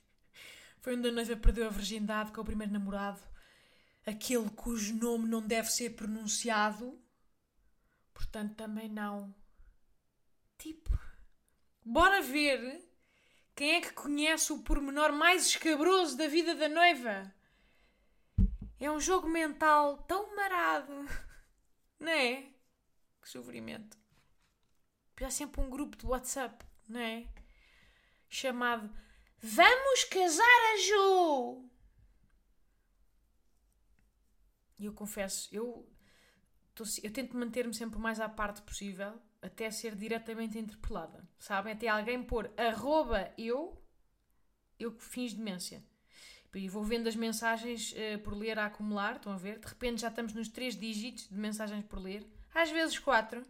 foi 0.80 0.96
onde 0.96 1.08
a 1.08 1.12
noiva 1.12 1.36
perdeu 1.36 1.66
a 1.66 1.70
virgindade 1.70 2.32
com 2.32 2.40
o 2.40 2.44
primeiro 2.44 2.72
namorado. 2.72 3.20
Aquele 4.06 4.48
cujo 4.50 4.94
nome 4.96 5.28
não 5.28 5.40
deve 5.46 5.70
ser 5.70 5.90
pronunciado 5.90 6.98
Portanto, 8.20 8.54
também 8.54 8.86
não. 8.86 9.34
Tipo, 10.58 10.96
bora 11.82 12.20
ver 12.20 12.86
quem 13.61 13.73
é 13.73 13.81
que 13.83 13.93
conhece 13.93 14.55
o 14.55 14.62
pormenor 14.62 15.12
mais 15.12 15.49
escabroso 15.49 16.17
da 16.17 16.26
vida 16.26 16.55
da 16.55 16.67
noiva. 16.67 17.31
É 18.79 18.90
um 18.90 18.99
jogo 18.99 19.29
mental 19.29 19.99
tão 20.05 20.35
marado, 20.35 20.95
não 22.00 22.11
é? 22.11 22.55
Que 23.21 23.29
sofrimento. 23.29 23.99
Há 25.21 25.31
sempre 25.31 25.61
um 25.61 25.69
grupo 25.69 25.95
de 25.95 26.07
WhatsApp, 26.07 26.64
não 26.88 27.00
é? 27.00 27.29
Chamado 28.31 28.90
Vamos 29.38 30.05
casar 30.05 30.43
a 30.73 30.76
Ju! 30.79 31.69
E 34.79 34.87
eu 34.87 34.95
confesso, 34.95 35.55
eu 35.55 35.87
eu 37.02 37.12
tento 37.12 37.37
manter-me 37.37 37.75
sempre 37.75 37.99
o 37.99 38.00
mais 38.00 38.21
à 38.21 38.26
parte 38.26 38.62
possível 38.62 39.21
até 39.42 39.70
ser 39.70 39.94
diretamente 39.94 40.59
interpelada. 40.59 41.26
Sabem? 41.38 41.73
Até 41.73 41.88
alguém 41.88 42.23
pôr 42.23 42.50
arroba 42.56 43.32
eu, 43.38 43.80
eu 44.78 44.92
fins 44.99 45.32
demência. 45.32 45.82
E 46.54 46.68
vou 46.68 46.82
vendo 46.82 47.09
as 47.09 47.14
mensagens 47.14 47.92
uh, 47.92 48.18
por 48.20 48.35
ler 48.35 48.59
a 48.59 48.66
acumular, 48.66 49.16
estão 49.16 49.32
a 49.32 49.37
ver? 49.37 49.59
De 49.61 49.66
repente 49.66 50.00
já 50.00 50.09
estamos 50.09 50.32
nos 50.32 50.49
três 50.49 50.76
dígitos 50.76 51.28
de 51.28 51.38
mensagens 51.38 51.85
por 51.85 52.00
ler. 52.00 52.26
Às 52.52 52.70
vezes 52.70 52.99
quatro. 52.99 53.44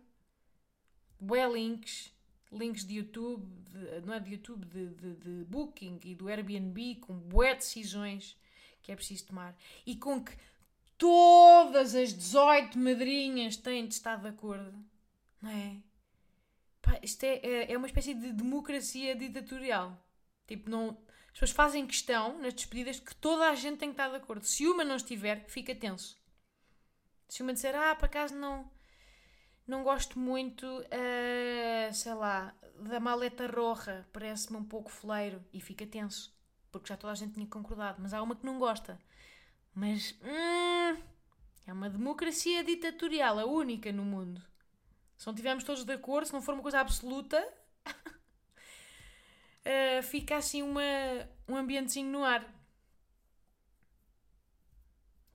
Bué 1.19 1.49
links. 1.49 2.13
Links 2.53 2.85
de 2.85 2.97
YouTube, 2.97 3.47
de, 3.71 4.01
não 4.05 4.13
é 4.13 4.21
de 4.21 4.33
YouTube, 4.33 4.67
de, 4.67 4.89
de, 4.89 5.15
de 5.15 5.45
Booking 5.45 6.01
e 6.05 6.15
do 6.17 6.29
Airbnb, 6.29 6.97
com 6.97 7.17
bué 7.17 7.55
decisões 7.55 8.37
que 8.83 8.91
é 8.91 8.97
preciso 8.97 9.27
tomar. 9.27 9.57
E 9.87 9.95
com 9.97 10.23
que 10.23 10.33
todas 10.99 11.95
as 11.95 12.13
18 12.13 12.77
madrinhas 12.79 13.57
têm 13.57 13.87
de 13.87 13.95
estar 13.95 14.17
de 14.17 14.29
acordo. 14.29 14.85
Não 15.41 15.51
é? 15.51 15.77
Pá, 16.83 16.99
isto 17.03 17.25
é, 17.25 17.37
é, 17.37 17.73
é 17.73 17.77
uma 17.77 17.87
espécie 17.87 18.15
de 18.15 18.33
democracia 18.33 19.15
ditatorial. 19.15 19.97
Tipo, 20.47 20.69
não, 20.69 20.99
as 21.27 21.33
pessoas 21.33 21.51
fazem 21.51 21.87
questão 21.87 22.41
nas 22.41 22.55
despedidas 22.55 22.99
que 22.99 23.15
toda 23.15 23.49
a 23.49 23.55
gente 23.55 23.79
tem 23.79 23.91
que 23.91 23.95
estar 23.95 24.09
de 24.09 24.17
acordo. 24.17 24.45
Se 24.45 24.67
uma 24.67 24.85
não 24.85 24.97
estiver, 24.97 25.45
fica 25.49 25.75
tenso. 25.75 26.19
Se 27.29 27.43
uma 27.43 27.53
disser, 27.53 27.77
ah, 27.77 27.95
por 27.95 28.07
acaso 28.07 28.35
não, 28.35 28.69
não 29.67 29.85
gosto 29.85 30.19
muito, 30.19 30.67
uh, 30.67 31.95
sei 31.95 32.15
lá, 32.15 32.53
da 32.81 32.99
maleta 32.99 33.47
roja, 33.47 34.07
parece-me 34.13 34.59
um 34.59 34.65
pouco 34.65 34.91
foleiro, 34.91 35.45
e 35.53 35.61
fica 35.61 35.87
tenso, 35.87 36.37
porque 36.73 36.89
já 36.89 36.97
toda 36.97 37.13
a 37.13 37.17
gente 37.17 37.35
tinha 37.35 37.47
concordado. 37.47 38.03
Mas 38.03 38.13
há 38.13 38.21
uma 38.21 38.35
que 38.35 38.45
não 38.45 38.59
gosta. 38.59 38.99
Mas 39.73 40.19
hum, 40.25 41.01
é 41.67 41.73
uma 41.73 41.89
democracia 41.89 42.65
ditatorial, 42.65 43.39
a 43.39 43.45
única 43.45 43.93
no 43.93 44.05
mundo. 44.05 44.43
Se 45.21 45.27
não 45.27 45.35
estivermos 45.35 45.65
todos 45.65 45.85
de 45.85 45.93
acordo, 45.93 46.29
se 46.29 46.33
não 46.33 46.41
for 46.41 46.55
uma 46.55 46.63
coisa 46.63 46.81
absoluta, 46.81 47.47
uh, 49.67 50.03
fica 50.09 50.39
assim 50.39 50.63
uma, 50.63 50.81
um 51.47 51.57
ambientezinho 51.57 52.11
no 52.11 52.25
ar. 52.25 52.43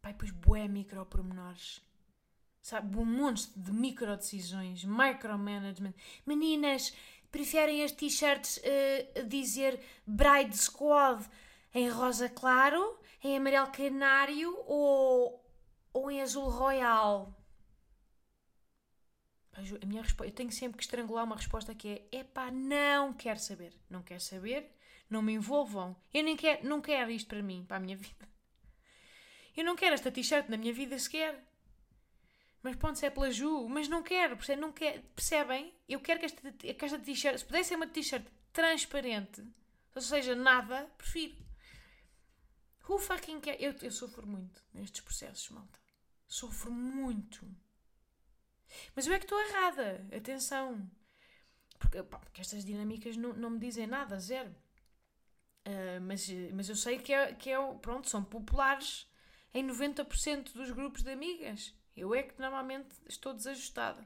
Pai, 0.01 0.15
pois 0.15 0.31
bué 0.31 0.67
micropormenores. 0.67 1.83
Sabe, 2.63 2.97
um 2.97 3.05
monte 3.05 3.47
de 3.55 3.71
micro 3.71 4.17
decisões, 4.17 4.83
micromanagement. 4.83 5.93
Meninas, 6.25 6.91
preferem 7.31 7.83
as 7.83 7.91
t-shirts 7.91 8.57
uh, 8.57 9.23
dizer 9.27 9.79
Bride 10.07 10.57
Squad 10.57 11.29
em 11.71 11.89
rosa 11.89 12.27
claro 12.27 12.99
em 13.23 13.37
amarelo 13.37 13.67
canário 13.67 14.57
ou, 14.65 15.45
ou 15.93 16.09
em 16.09 16.23
azul 16.23 16.49
royal? 16.49 17.44
A 19.55 19.85
minha 19.85 20.01
resposta, 20.01 20.29
eu 20.29 20.35
tenho 20.35 20.51
sempre 20.51 20.77
que 20.77 20.83
estrangular 20.83 21.23
uma 21.23 21.37
resposta 21.37 21.73
que 21.73 21.87
é: 22.11 22.19
epá, 22.19 22.51
não 22.51 23.13
quero 23.13 23.39
saber. 23.39 23.73
Não 23.89 24.03
quero 24.03 24.19
saber, 24.19 24.69
não 25.09 25.21
me 25.21 25.33
envolvam. 25.33 25.95
Eu 26.13 26.23
nem 26.23 26.35
quero, 26.35 26.67
não 26.67 26.81
quero 26.81 27.09
isto 27.09 27.27
para 27.27 27.41
mim, 27.41 27.63
para 27.65 27.77
a 27.77 27.79
minha 27.79 27.95
vida. 27.97 28.27
Eu 29.55 29.63
não 29.63 29.75
quero 29.75 29.93
esta 29.95 30.11
t-shirt 30.11 30.49
na 30.49 30.57
minha 30.57 30.73
vida 30.73 30.99
sequer. 30.99 31.41
Mas 32.61 32.75
pronto, 32.75 32.97
se 32.97 33.05
é 33.05 33.09
pela 33.09 33.31
Ju, 33.31 33.69
mas 33.69 33.87
não 33.87 34.01
quero, 34.01 34.37
não 34.57 34.71
quero, 34.71 35.01
percebem? 35.15 35.73
Eu 35.87 35.99
quero 35.99 36.19
que 36.19 36.25
esta, 36.25 36.51
que 36.51 36.85
esta 36.85 36.99
t-shirt, 36.99 37.37
se 37.37 37.45
pudesse 37.45 37.69
ser 37.69 37.75
uma 37.75 37.87
t-shirt 37.87 38.25
transparente, 38.51 39.43
ou 39.93 40.01
seja, 40.01 40.35
nada, 40.35 40.91
prefiro. 40.97 41.37
Who 42.89 42.97
fucking 42.97 43.39
care? 43.39 43.63
Eu, 43.63 43.73
eu 43.81 43.91
sofro 43.91 44.27
muito 44.27 44.63
nestes 44.73 45.01
processos, 45.01 45.49
malta. 45.49 45.79
Sofro 46.27 46.71
muito. 46.71 47.45
Mas 48.95 49.07
eu 49.07 49.13
é 49.13 49.19
que 49.19 49.25
estou 49.25 49.39
errada. 49.39 50.05
Atenção. 50.15 50.89
Porque, 51.79 52.01
pá, 52.03 52.19
porque 52.19 52.41
estas 52.41 52.63
dinâmicas 52.63 53.17
não, 53.17 53.33
não 53.33 53.49
me 53.49 53.59
dizem 53.59 53.87
nada, 53.87 54.19
zero. 54.19 54.53
Uh, 55.67 55.99
mas, 56.01 56.27
mas 56.53 56.69
eu 56.69 56.75
sei 56.75 56.99
que, 56.99 57.11
é, 57.11 57.33
que 57.33 57.49
é, 57.49 57.73
pronto, 57.81 58.09
são 58.09 58.23
populares 58.23 59.07
em 59.53 59.65
90% 59.65 60.53
dos 60.53 60.71
grupos 60.71 61.01
de 61.01 61.11
amigas. 61.11 61.73
Eu 61.95 62.13
é 62.13 62.23
que 62.23 62.39
normalmente 62.39 62.95
estou 63.07 63.33
desajustada. 63.33 64.05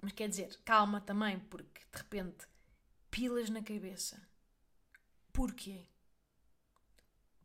Mas 0.00 0.12
quer 0.12 0.28
dizer, 0.28 0.60
calma 0.64 1.00
também, 1.00 1.38
porque 1.38 1.80
de 1.92 1.98
repente, 1.98 2.46
pilas 3.10 3.48
na 3.48 3.62
cabeça. 3.62 4.20
Porquê? 5.32 5.86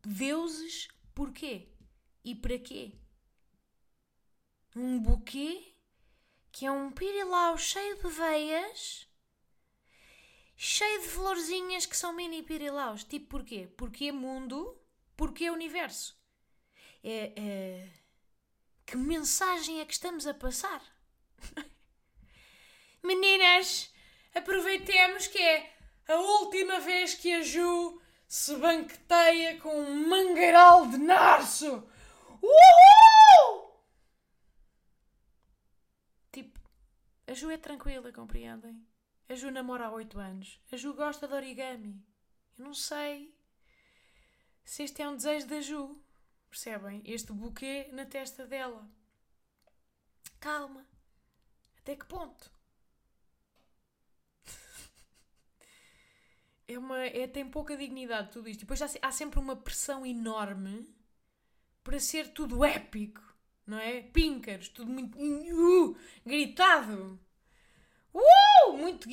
Deuses, 0.04 0.88
porquê? 1.14 1.70
E 2.24 2.36
para 2.36 2.58
quê? 2.60 2.94
Um 4.76 5.00
buquê 5.00 5.77
que 6.52 6.66
é 6.66 6.72
um 6.72 6.92
pirilau 6.92 7.58
cheio 7.58 7.98
de 7.98 8.10
veias, 8.10 9.08
cheio 10.56 11.02
de 11.02 11.08
florzinhas 11.08 11.86
que 11.86 11.96
são 11.96 12.14
mini 12.14 12.44
pirilaus. 12.44 13.04
Tipo 13.04 13.28
porquê? 13.30 13.68
Porque 13.78 14.12
mundo, 14.12 14.80
porque 15.16 15.50
universo. 15.50 16.18
É, 17.04 17.34
é... 17.36 17.90
Que 18.86 18.96
mensagem 18.96 19.82
é 19.82 19.86
que 19.86 19.94
estamos 19.94 20.26
a 20.26 20.34
passar? 20.34 20.82
Meninas, 23.04 23.94
aproveitemos 24.34 25.28
que 25.28 25.38
é 25.38 25.78
a 26.08 26.16
última 26.16 26.80
vez 26.80 27.14
que 27.14 27.34
a 27.34 27.42
Ju 27.42 28.02
se 28.28 28.56
banqueteia 28.56 29.60
com 29.60 29.80
um 29.80 30.08
mangueiral 30.08 30.88
de 30.88 30.98
narço. 30.98 31.88
Uhul! 32.42 33.82
Tipo, 36.32 36.60
a 37.28 37.34
Ju 37.34 37.52
é 37.52 37.58
tranquila, 37.58 38.12
compreendem? 38.12 38.86
A 39.30 39.36
Ju 39.36 39.52
namora 39.52 39.88
há 39.88 39.92
8 39.92 40.20
anos. 40.20 40.62
A 40.72 40.78
Ju 40.78 40.94
gosta 40.94 41.28
de 41.28 41.34
origami. 41.34 42.02
Eu 42.58 42.66
não 42.66 42.74
sei 42.74 43.36
se 44.64 44.84
este 44.84 45.02
é 45.02 45.10
um 45.10 45.18
desejo 45.18 45.48
da 45.48 45.62
Ju. 45.62 46.02
Percebem? 46.50 47.02
Este 47.06 47.34
buquê 47.34 47.90
na 47.92 48.06
testa 48.06 48.48
dela. 48.48 48.90
Calma. 50.40 50.88
Até 51.80 51.96
que 51.96 52.06
ponto? 52.06 52.50
é 56.68 56.80
uma, 56.80 57.00
é, 57.00 57.28
tem 57.28 57.50
pouca 57.50 57.76
dignidade 57.76 58.32
tudo 58.32 58.48
isto. 58.48 58.62
Depois 58.62 58.82
há, 58.82 58.88
há 59.02 59.12
sempre 59.12 59.40
uma 59.40 59.56
pressão 59.56 60.06
enorme 60.06 60.88
para 61.84 62.00
ser 62.00 62.34
tudo 62.34 62.64
épico, 62.64 63.22
não 63.68 63.78
é? 63.78 64.02
Píncaros, 64.02 64.70
tudo 64.70 64.92
muito 64.92 65.18
uh, 65.18 65.98
gritado. 66.26 67.20
Uh, 68.14 68.74
muito, 68.74 69.08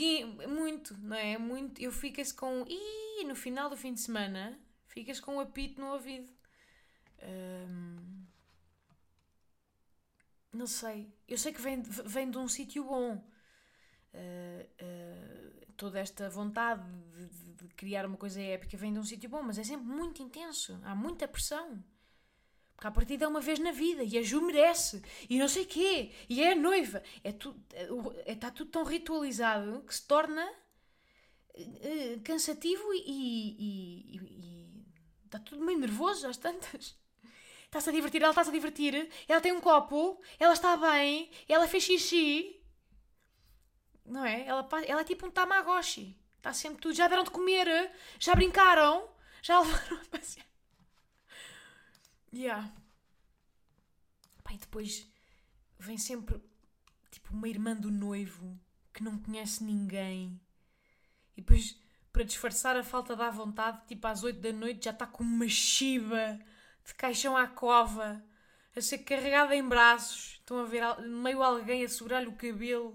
muito, 0.49 0.97
não 0.99 1.17
é? 1.17 1.37
Muito, 1.37 1.81
eu 1.81 1.93
fico-se 1.93 2.33
com. 2.33 2.65
no 3.27 3.35
final 3.35 3.69
do 3.69 3.77
fim 3.77 3.93
de 3.93 4.01
semana, 4.01 4.59
ficas 4.87 5.21
com 5.21 5.37
um 5.37 5.41
apito 5.41 5.81
no 5.81 5.93
ouvido. 5.93 6.33
Não 10.55 10.69
sei. 10.69 11.13
Eu 11.27 11.37
sei 11.37 11.53
que 11.53 11.61
vem, 11.61 11.83
vem 11.83 12.31
de 12.31 12.39
um 12.39 12.47
sítio 12.47 12.85
bom. 12.85 13.17
Uh, 14.15 14.63
uh, 14.81 15.67
toda 15.77 15.99
esta 15.99 16.31
vontade 16.31 16.89
de, 17.11 17.27
de, 17.27 17.53
de, 17.55 17.69
criar 17.75 18.07
uma 18.07 18.17
coisa 18.17 18.41
épica 18.41 18.77
vem 18.77 18.93
de 18.93 18.99
um 19.01 19.05
sítio 19.05 19.29
bom, 19.29 19.43
mas 19.43 19.59
é 19.59 19.65
sempre 19.65 19.87
muito 19.87 20.23
intenso, 20.23 20.81
há 20.85 20.95
muita 20.95 21.27
pressão. 21.27 21.83
Porque 22.85 22.89
a 22.89 22.91
partida 22.91 23.25
é 23.25 23.29
uma 23.29 23.41
vez 23.41 23.59
na 23.59 23.73
vida 23.73 24.03
e 24.03 24.19
a 24.19 24.23
Ju 24.23 24.43
merece, 24.43 25.03
e 25.31 25.39
não 25.39 25.49
sei 25.49 25.65
quê, 25.65 26.11
e 26.29 26.43
é 26.43 26.53
a 26.53 26.55
noiva. 26.55 27.03
É 27.23 27.33
tu, 27.33 27.57
é, 27.73 28.33
está 28.33 28.51
tudo 28.51 28.71
tão 28.71 28.85
ritualizado 28.85 29.83
que 29.87 29.95
se 29.95 30.07
torna 30.07 30.47
uh, 31.55 32.21
cansativo 32.23 32.93
e, 32.93 32.99
e, 32.99 33.57
e, 33.59 34.17
e, 34.17 34.87
está 35.25 35.39
tudo 35.39 35.65
meio 35.65 35.79
nervoso 35.79 36.27
às 36.27 36.37
tantas. 36.37 36.95
Está-se 37.65 37.89
a 37.89 37.93
divertir, 37.93 38.23
ela 38.23 38.33
está-se 38.33 38.51
a 38.51 38.53
divertir, 38.53 39.11
ela 39.27 39.41
tem 39.41 39.53
um 39.53 39.61
copo, 39.63 40.21
ela 40.39 40.53
está 40.53 40.77
bem, 40.77 41.31
ela 41.49 41.67
fez 41.67 41.85
xixi, 41.85 42.63
não 44.05 44.27
é? 44.27 44.47
Ela, 44.47 44.69
ela 44.87 45.01
é 45.01 45.05
tipo 45.05 45.27
um 45.27 45.31
Tamagotchi. 45.31 46.17
Está 46.37 46.53
sempre 46.53 46.83
tudo. 46.83 46.95
Já 46.95 47.09
deram 47.09 47.25
de 47.25 47.31
comer, 47.31 47.91
já 48.19 48.35
brincaram, 48.35 49.09
já 49.41 49.59
levaram 49.61 49.97
a 49.97 50.05
passear. 50.05 50.54
Yeah. 52.35 52.75
Pá, 54.43 54.53
e 54.53 54.59
depois 54.59 55.07
vem 55.79 55.97
sempre 55.97 56.43
tipo 57.11 57.33
uma 57.33 57.49
irmã 57.49 57.77
do 57.77 57.93
noivo 57.93 58.59
que 58.93 59.05
não 59.05 59.19
conhece 59.19 59.63
ninguém. 59.63 60.41
E 61.37 61.41
depois, 61.41 61.79
para 62.13 62.25
disfarçar 62.25 62.77
a 62.77 62.83
falta 62.83 63.15
da 63.15 63.31
vontade, 63.31 63.87
tipo 63.87 64.07
às 64.07 64.25
8 64.25 64.41
da 64.41 64.53
noite 64.53 64.85
já 64.85 64.91
está 64.91 65.07
com 65.07 65.23
uma 65.23 65.49
chiba 65.49 66.41
de 66.85 66.95
caixão 66.95 67.37
à 67.37 67.47
cova, 67.47 68.23
a 68.75 68.81
ser 68.81 68.99
carregada 68.99 69.55
em 69.55 69.67
braços. 69.67 70.39
Estão 70.41 70.59
a 70.59 70.65
ver 70.65 70.83
meio 71.03 71.43
alguém 71.43 71.85
a 71.85 71.89
segurar-lhe 71.89 72.27
o 72.27 72.37
cabelo 72.37 72.95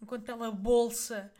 enquanto 0.00 0.28
ela 0.28 0.50
bolsa, 0.50 1.32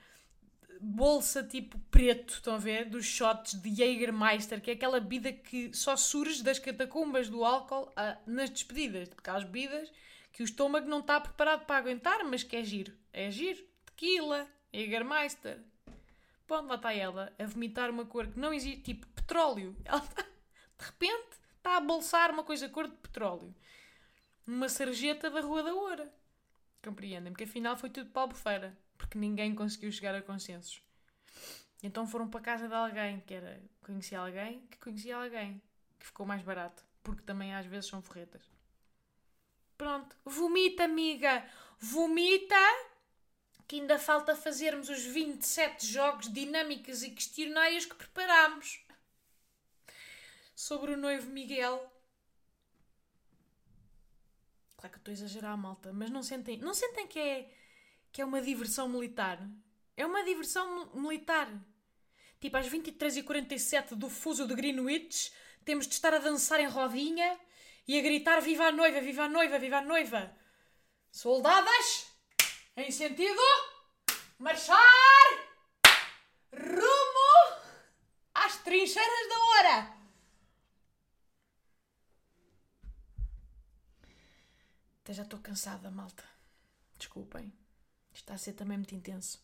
bolsa 0.81 1.43
tipo 1.43 1.79
preto, 1.91 2.35
estão 2.35 2.55
a 2.55 2.59
ver? 2.59 2.87
Dos 2.87 3.05
shots 3.05 3.55
de 3.55 3.75
Jägermeister, 3.75 4.61
que 4.61 4.71
é 4.71 4.75
aquela 4.75 5.01
bebida 5.01 5.33
que 5.33 5.73
só 5.75 5.97
surge 5.97 6.43
das 6.43 6.59
catacumbas 6.59 7.29
do 7.29 7.45
álcool 7.45 7.93
ah, 7.97 8.17
nas 8.27 8.51
despedidas. 8.51 9.11
Aquelas 9.17 9.45
bebidas 9.45 9.93
que 10.33 10.43
o 10.43 10.45
estômago 10.45 10.89
não 10.89 11.01
está 11.01 11.21
preparado 11.21 11.67
para 11.67 11.77
aguentar, 11.77 12.25
mas 12.25 12.43
que 12.43 12.57
é 12.57 12.65
giro. 12.65 12.93
É 13.13 13.31
giro. 13.31 13.63
Tequila, 13.85 14.49
Jägermeister. 14.73 15.61
Pronto, 16.47 16.69
lá 16.69 16.75
está 16.77 16.93
ela 16.93 17.33
a 17.39 17.45
vomitar 17.45 17.91
uma 17.91 18.05
cor 18.05 18.27
que 18.27 18.39
não 18.39 18.53
existe, 18.53 18.81
tipo 18.81 19.07
petróleo. 19.09 19.77
Ela 19.85 20.03
está, 20.03 20.23
de 20.23 20.85
repente 20.85 21.37
está 21.57 21.77
a 21.77 21.81
bolsar 21.81 22.33
uma 22.33 22.43
coisa 22.43 22.69
cor 22.69 22.89
de 22.89 22.97
petróleo. 22.97 23.55
Uma 24.45 24.69
sarjeta 24.69 25.31
da 25.31 25.41
Rua 25.41 25.63
da 25.63 25.73
Oura. 25.73 26.13
Compreendem? 26.83 27.33
Porque 27.33 27.45
afinal 27.45 27.77
foi 27.77 27.91
tudo 27.91 28.11
palbufeira. 28.11 28.77
Porque 29.01 29.19
ninguém 29.19 29.55
conseguiu 29.55 29.91
chegar 29.91 30.15
a 30.15 30.21
consensos. 30.21 30.83
Então 31.83 32.07
foram 32.07 32.29
para 32.29 32.43
casa 32.43 32.69
de 32.69 32.75
alguém 32.75 33.21
que 33.21 33.33
era. 33.33 33.59
Conhecia 33.83 34.21
alguém 34.21 34.61
que 34.67 34.77
conhecia 34.77 35.17
alguém. 35.17 35.61
Que 35.99 36.07
ficou 36.07 36.27
mais 36.27 36.43
barato. 36.43 36.85
Porque 37.03 37.23
também 37.23 37.55
às 37.55 37.65
vezes 37.65 37.89
são 37.89 38.03
forretas. 38.03 38.43
Pronto. 39.79 40.15
Vomita, 40.23 40.85
amiga! 40.85 41.49
Vomita! 41.79 42.55
Que 43.67 43.77
ainda 43.77 43.99
falta 43.99 44.37
fazermos 44.37 44.91
os 44.91 45.03
27 45.03 45.87
jogos 45.87 46.31
dinâmicos 46.31 47.03
e 47.03 47.11
questionários 47.11 47.87
que 47.87 47.95
preparámos. 47.95 48.85
Sobre 50.55 50.93
o 50.93 50.99
noivo 50.99 51.31
Miguel 51.31 51.91
Claro 54.77 54.93
que 54.93 54.99
estou 54.99 55.13
a 55.13 55.15
exagerar, 55.15 55.59
malta, 55.59 55.93
mas 55.93 56.11
não 56.11 56.23
sentem, 56.23 56.57
não 56.59 56.73
sentem 56.73 57.07
que 57.07 57.19
é, 57.19 57.53
que 58.13 58.21
é 58.21 58.25
uma 58.25 58.41
diversão 58.41 58.89
militar? 58.89 59.39
É 59.97 60.05
uma 60.05 60.25
diversão 60.25 60.91
militar. 60.95 61.49
Tipo, 62.41 62.57
às 62.57 62.67
23h47 62.69 63.95
do 63.95 64.09
fuso 64.09 64.47
de 64.47 64.55
Greenwich, 64.55 65.33
temos 65.65 65.87
de 65.87 65.95
estar 65.95 66.15
a 66.15 66.19
dançar 66.19 66.59
em 66.61 66.67
rodinha 66.67 67.39
e 67.87 67.99
a 67.99 68.03
gritar 68.03 68.41
Viva 68.41 68.65
a 68.65 68.73
noiva, 68.73 69.01
viva 69.01 69.25
a 69.25 69.29
noiva, 69.29 69.59
viva 69.59 69.79
a 69.79 69.83
noiva. 69.83 70.35
Soldadas, 71.11 72.07
em 72.77 72.91
sentido 72.91 73.43
marchar 74.39 74.79
rumo 76.53 77.61
às 78.35 78.57
trincheiras 78.59 79.29
da 79.29 79.39
hora. 79.45 80.01
Até 85.03 85.13
já 85.13 85.23
estou 85.23 85.41
cansada, 85.41 85.91
malta. 85.91 86.25
Desculpem. 86.97 87.53
Isto 88.13 88.25
está 88.25 88.35
a 88.35 88.39
ser 88.39 88.53
também 88.53 88.77
muito 88.77 88.95
intenso. 88.95 89.43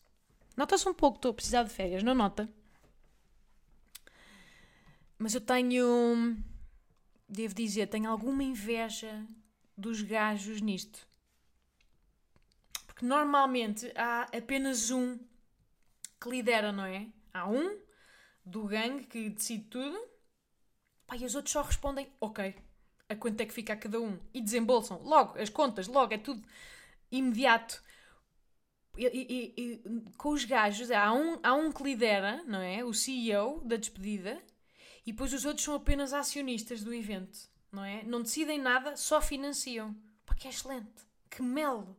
Nota-se 0.56 0.88
um 0.88 0.94
pouco 0.94 1.14
que 1.14 1.18
estou 1.18 1.30
a 1.30 1.34
precisar 1.34 1.62
de 1.62 1.70
férias, 1.70 2.02
não 2.02 2.14
nota? 2.14 2.48
Mas 5.18 5.34
eu 5.34 5.40
tenho. 5.40 6.36
Devo 7.28 7.54
dizer, 7.54 7.88
tenho 7.88 8.10
alguma 8.10 8.42
inveja 8.44 9.26
dos 9.76 10.00
gajos 10.02 10.60
nisto. 10.60 11.06
Porque 12.86 13.04
normalmente 13.04 13.92
há 13.96 14.22
apenas 14.36 14.90
um 14.90 15.18
que 16.20 16.30
lidera, 16.30 16.72
não 16.72 16.84
é? 16.84 17.08
Há 17.32 17.48
um 17.48 17.78
do 18.44 18.64
gangue 18.64 19.06
que 19.06 19.28
decide 19.28 19.64
tudo. 19.64 19.98
Pá, 21.06 21.16
e 21.16 21.24
os 21.24 21.34
outros 21.34 21.52
só 21.52 21.62
respondem 21.62 22.10
ok 22.20 22.54
a 23.08 23.14
quanto 23.14 23.40
é 23.40 23.46
que 23.46 23.52
fica 23.52 23.72
a 23.72 23.76
cada 23.76 24.00
um 24.00 24.18
e 24.34 24.40
desembolsam 24.40 25.00
logo 25.02 25.38
as 25.38 25.48
contas, 25.48 25.86
logo, 25.86 26.12
é 26.12 26.18
tudo 26.18 26.42
imediato. 27.10 27.82
E- 28.96 29.06
e- 29.06 29.54
e- 29.56 30.00
com 30.16 30.30
os 30.30 30.44
gajos, 30.44 30.90
há 30.90 31.12
um, 31.12 31.38
há 31.42 31.54
um 31.54 31.70
que 31.72 31.82
lidera, 31.82 32.42
não 32.44 32.60
é? 32.60 32.84
O 32.84 32.92
CEO 32.94 33.60
da 33.64 33.76
despedida, 33.76 34.42
e 35.06 35.12
depois 35.12 35.32
os 35.32 35.44
outros 35.44 35.64
são 35.64 35.74
apenas 35.74 36.12
acionistas 36.12 36.82
do 36.82 36.92
evento, 36.92 37.38
não 37.70 37.84
é? 37.84 38.02
Não 38.04 38.22
decidem 38.22 38.58
nada, 38.60 38.96
só 38.96 39.20
financiam. 39.20 39.94
Pá, 40.24 40.34
que 40.34 40.48
é 40.48 40.50
excelente. 40.50 41.06
Que 41.30 41.42
melo. 41.42 41.96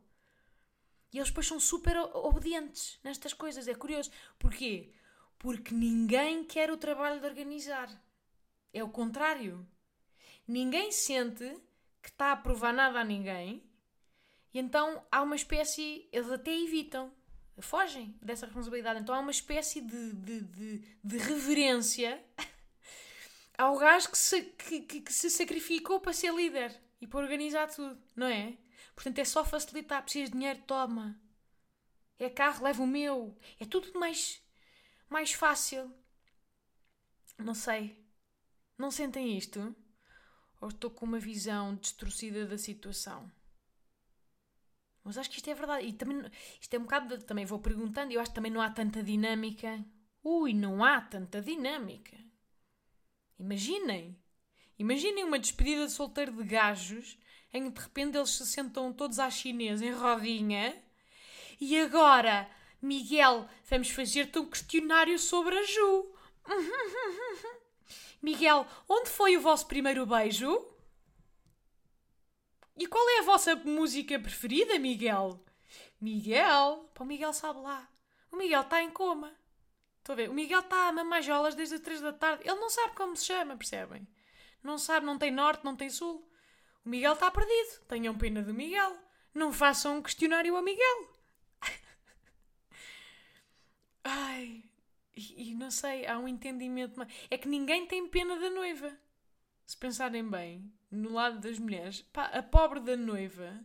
E 1.12 1.18
eles 1.18 1.28
depois 1.30 1.46
são 1.46 1.58
super 1.58 1.96
obedientes 1.96 2.98
nestas 3.02 3.32
coisas. 3.32 3.66
É 3.66 3.74
curioso. 3.74 4.10
Porquê? 4.38 4.92
Porque 5.38 5.74
ninguém 5.74 6.44
quer 6.44 6.70
o 6.70 6.76
trabalho 6.76 7.20
de 7.20 7.26
organizar. 7.26 7.88
É 8.72 8.84
o 8.84 8.90
contrário. 8.90 9.66
Ninguém 10.46 10.92
sente 10.92 11.44
que 12.02 12.10
está 12.10 12.32
a 12.32 12.36
provar 12.36 12.72
nada 12.74 13.00
a 13.00 13.04
ninguém 13.04 13.62
e 14.54 14.58
então 14.58 15.04
há 15.10 15.22
uma 15.22 15.36
espécie. 15.36 16.08
Eles 16.12 16.30
até 16.30 16.52
evitam, 16.52 17.12
fogem 17.60 18.16
dessa 18.22 18.46
responsabilidade. 18.46 19.00
Então 19.00 19.14
há 19.14 19.20
uma 19.20 19.30
espécie 19.30 19.80
de, 19.80 20.12
de, 20.14 20.40
de, 20.42 20.78
de 21.04 21.18
reverência 21.18 22.22
ao 23.58 23.76
gajo 23.78 24.10
que 24.10 24.18
se, 24.18 24.42
que, 24.42 24.80
que- 24.82 25.00
que 25.00 25.12
se 25.12 25.30
sacrificou 25.30 26.00
para 26.00 26.12
ser 26.12 26.32
líder 26.34 26.74
e 27.00 27.06
para 27.06 27.20
organizar 27.20 27.68
tudo, 27.68 28.00
não 28.16 28.26
é? 28.26 28.56
Portanto 28.94 29.18
é 29.18 29.24
só 29.24 29.44
facilitar. 29.44 30.02
Precisas 30.02 30.30
de 30.30 30.36
dinheiro, 30.36 30.60
toma. 30.66 31.20
É 32.18 32.28
carro, 32.30 32.64
leva 32.64 32.82
o 32.82 32.86
meu. 32.86 33.36
É 33.60 33.64
tudo 33.64 33.98
mais, 33.98 34.40
mais 35.10 35.32
fácil. 35.32 35.92
Não 37.38 37.54
sei. 37.54 37.96
Não 38.78 38.90
sentem 38.90 39.36
isto? 39.38 39.74
Ou 40.60 40.68
estou 40.70 40.90
com 40.90 41.06
uma 41.06 41.18
visão 41.20 41.76
distorcida 41.76 42.46
da 42.46 42.58
situação? 42.58 43.30
Mas 45.08 45.18
acho 45.18 45.30
que 45.30 45.36
isto 45.36 45.50
é 45.50 45.54
verdade. 45.54 45.86
E 45.86 45.92
também, 45.92 46.22
isto 46.60 46.74
é 46.74 46.78
um 46.78 46.82
bocado. 46.82 47.16
de- 47.16 47.24
também 47.24 47.44
vou 47.46 47.58
perguntando. 47.58 48.12
Eu 48.12 48.20
acho 48.20 48.30
que 48.30 48.34
também 48.36 48.52
não 48.52 48.60
há 48.60 48.70
tanta 48.70 49.02
dinâmica. 49.02 49.84
Ui, 50.22 50.52
não 50.54 50.84
há 50.84 51.00
tanta 51.00 51.40
dinâmica. 51.42 52.16
Imaginem. 53.38 54.16
Imaginem 54.78 55.24
uma 55.24 55.38
despedida 55.38 55.86
de 55.86 55.92
solteiro 55.92 56.32
de 56.32 56.44
gajos 56.44 57.18
em 57.52 57.64
que 57.64 57.78
de 57.78 57.80
repente 57.80 58.16
eles 58.16 58.30
se 58.30 58.46
sentam 58.46 58.92
todos 58.92 59.18
à 59.18 59.30
chinesa 59.30 59.84
em 59.84 59.92
rodinha. 59.92 60.76
E 61.60 61.78
agora, 61.80 62.48
Miguel, 62.82 63.48
vamos 63.68 63.90
fazer-te 63.90 64.38
um 64.38 64.46
questionário 64.46 65.18
sobre 65.18 65.56
a 65.58 65.62
Ju. 65.64 66.12
Miguel, 68.22 68.66
onde 68.88 69.10
foi 69.10 69.36
o 69.36 69.40
vosso 69.40 69.66
primeiro 69.66 70.06
beijo? 70.06 70.64
E 72.78 72.86
qual 72.86 73.06
é 73.10 73.18
a 73.18 73.22
vossa 73.22 73.56
música 73.56 74.18
preferida, 74.20 74.78
Miguel? 74.78 75.44
Miguel? 76.00 76.88
Pá, 76.94 77.02
o 77.02 77.06
Miguel 77.06 77.32
sabe 77.32 77.60
lá. 77.60 77.88
O 78.30 78.36
Miguel 78.36 78.60
está 78.60 78.80
em 78.80 78.90
coma. 78.90 79.36
Estou 79.98 80.12
a 80.12 80.16
ver. 80.16 80.30
O 80.30 80.34
Miguel 80.34 80.60
está 80.60 80.88
a 80.88 80.92
mamar 80.92 81.20
jolas 81.20 81.56
desde 81.56 81.74
as 81.74 81.80
3 81.80 82.00
da 82.00 82.12
tarde. 82.12 82.48
Ele 82.48 82.60
não 82.60 82.70
sabe 82.70 82.94
como 82.94 83.16
se 83.16 83.26
chama, 83.26 83.56
percebem? 83.56 84.06
Não 84.62 84.78
sabe, 84.78 85.06
não 85.06 85.18
tem 85.18 85.32
norte, 85.32 85.64
não 85.64 85.74
tem 85.74 85.90
sul. 85.90 86.30
O 86.84 86.88
Miguel 86.88 87.14
está 87.14 87.32
perdido. 87.32 87.80
Tenham 87.88 88.16
pena 88.16 88.42
do 88.42 88.54
Miguel. 88.54 88.96
Não 89.34 89.52
façam 89.52 89.98
um 89.98 90.02
questionário 90.02 90.54
ao 90.54 90.62
Miguel. 90.62 91.12
Ai, 94.04 94.62
e, 95.16 95.50
e 95.50 95.54
não 95.54 95.72
sei, 95.72 96.06
há 96.06 96.16
um 96.16 96.28
entendimento. 96.28 97.04
É 97.28 97.36
que 97.36 97.48
ninguém 97.48 97.86
tem 97.86 98.06
pena 98.06 98.38
da 98.38 98.50
noiva. 98.50 98.96
Se 99.66 99.76
pensarem 99.76 100.30
bem, 100.30 100.72
no 100.90 101.12
lado 101.12 101.38
das 101.38 101.58
mulheres, 101.58 102.02
pá, 102.12 102.26
a 102.26 102.42
pobre 102.42 102.80
da 102.80 102.96
noiva 102.96 103.58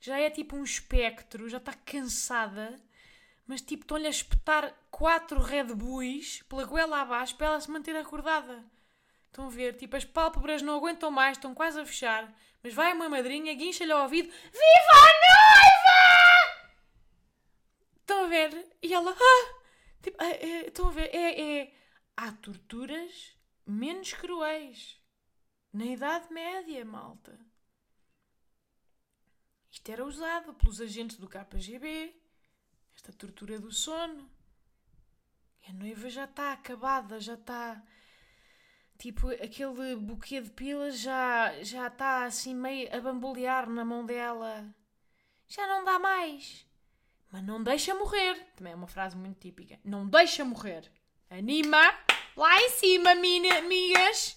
já 0.00 0.18
é 0.18 0.30
tipo 0.30 0.56
um 0.56 0.64
espectro, 0.64 1.48
já 1.48 1.58
está 1.58 1.74
cansada, 1.74 2.80
mas 3.46 3.60
tipo 3.60 3.82
estão-lhe 3.82 4.06
a 4.06 4.10
espetar 4.10 4.74
quatro 4.90 5.40
Red 5.40 5.74
Bulls 5.74 6.42
pela 6.48 6.64
goela 6.64 7.02
abaixo 7.02 7.36
para 7.36 7.48
ela 7.48 7.60
se 7.60 7.70
manter 7.70 7.94
acordada. 7.96 8.64
Estão 9.26 9.46
a 9.46 9.50
ver? 9.50 9.74
Tipo, 9.74 9.96
as 9.96 10.04
pálpebras 10.04 10.62
não 10.62 10.74
aguentam 10.74 11.10
mais, 11.10 11.36
estão 11.36 11.54
quase 11.54 11.78
a 11.78 11.86
fechar, 11.86 12.34
mas 12.62 12.74
vai 12.74 12.92
uma 12.92 13.08
madrinha, 13.08 13.54
guincha-lhe 13.54 13.92
ao 13.92 14.02
ouvido: 14.02 14.28
Viva 14.28 14.92
a 14.92 15.12
noiva! 15.30 16.70
Estão 18.00 18.24
a 18.24 18.28
ver? 18.28 18.76
E 18.82 18.92
ela, 18.92 19.12
ah! 19.12 19.60
Tipo, 20.02 20.22
é, 20.22 20.30
é, 20.30 20.66
estão 20.68 20.88
a 20.88 20.90
ver? 20.90 21.14
É, 21.14 21.60
é. 21.60 21.74
Há 22.16 22.32
torturas 22.32 23.36
menos 23.66 24.12
cruéis. 24.14 24.99
Na 25.72 25.84
Idade 25.84 26.32
Média, 26.32 26.84
malta. 26.84 27.38
Isto 29.70 29.92
era 29.92 30.04
usado 30.04 30.52
pelos 30.54 30.80
agentes 30.80 31.16
do 31.16 31.28
KGB. 31.28 32.14
Esta 32.94 33.12
tortura 33.12 33.58
do 33.58 33.72
sono. 33.72 34.28
E 35.62 35.70
a 35.70 35.72
noiva 35.72 36.10
já 36.10 36.24
está 36.24 36.52
acabada, 36.52 37.20
já 37.20 37.34
está. 37.34 37.82
Tipo, 38.98 39.28
aquele 39.28 39.96
buquê 39.96 40.40
de 40.40 40.50
pilas 40.50 40.98
já 40.98 41.62
já 41.62 41.86
está 41.86 42.24
assim 42.24 42.54
meio 42.54 42.94
a 42.94 43.00
bambolear 43.00 43.70
na 43.70 43.84
mão 43.84 44.04
dela. 44.04 44.74
Já 45.48 45.66
não 45.66 45.84
dá 45.84 45.98
mais. 45.98 46.66
Mas 47.30 47.44
não 47.44 47.62
deixa 47.62 47.94
morrer. 47.94 48.34
Também 48.56 48.72
é 48.72 48.76
uma 48.76 48.88
frase 48.88 49.16
muito 49.16 49.38
típica. 49.38 49.78
Não 49.84 50.06
deixa 50.06 50.44
morrer. 50.44 50.90
Anima 51.30 51.96
lá 52.36 52.60
em 52.60 52.70
cima, 52.70 53.14
mina, 53.14 53.58
amigas. 53.58 54.36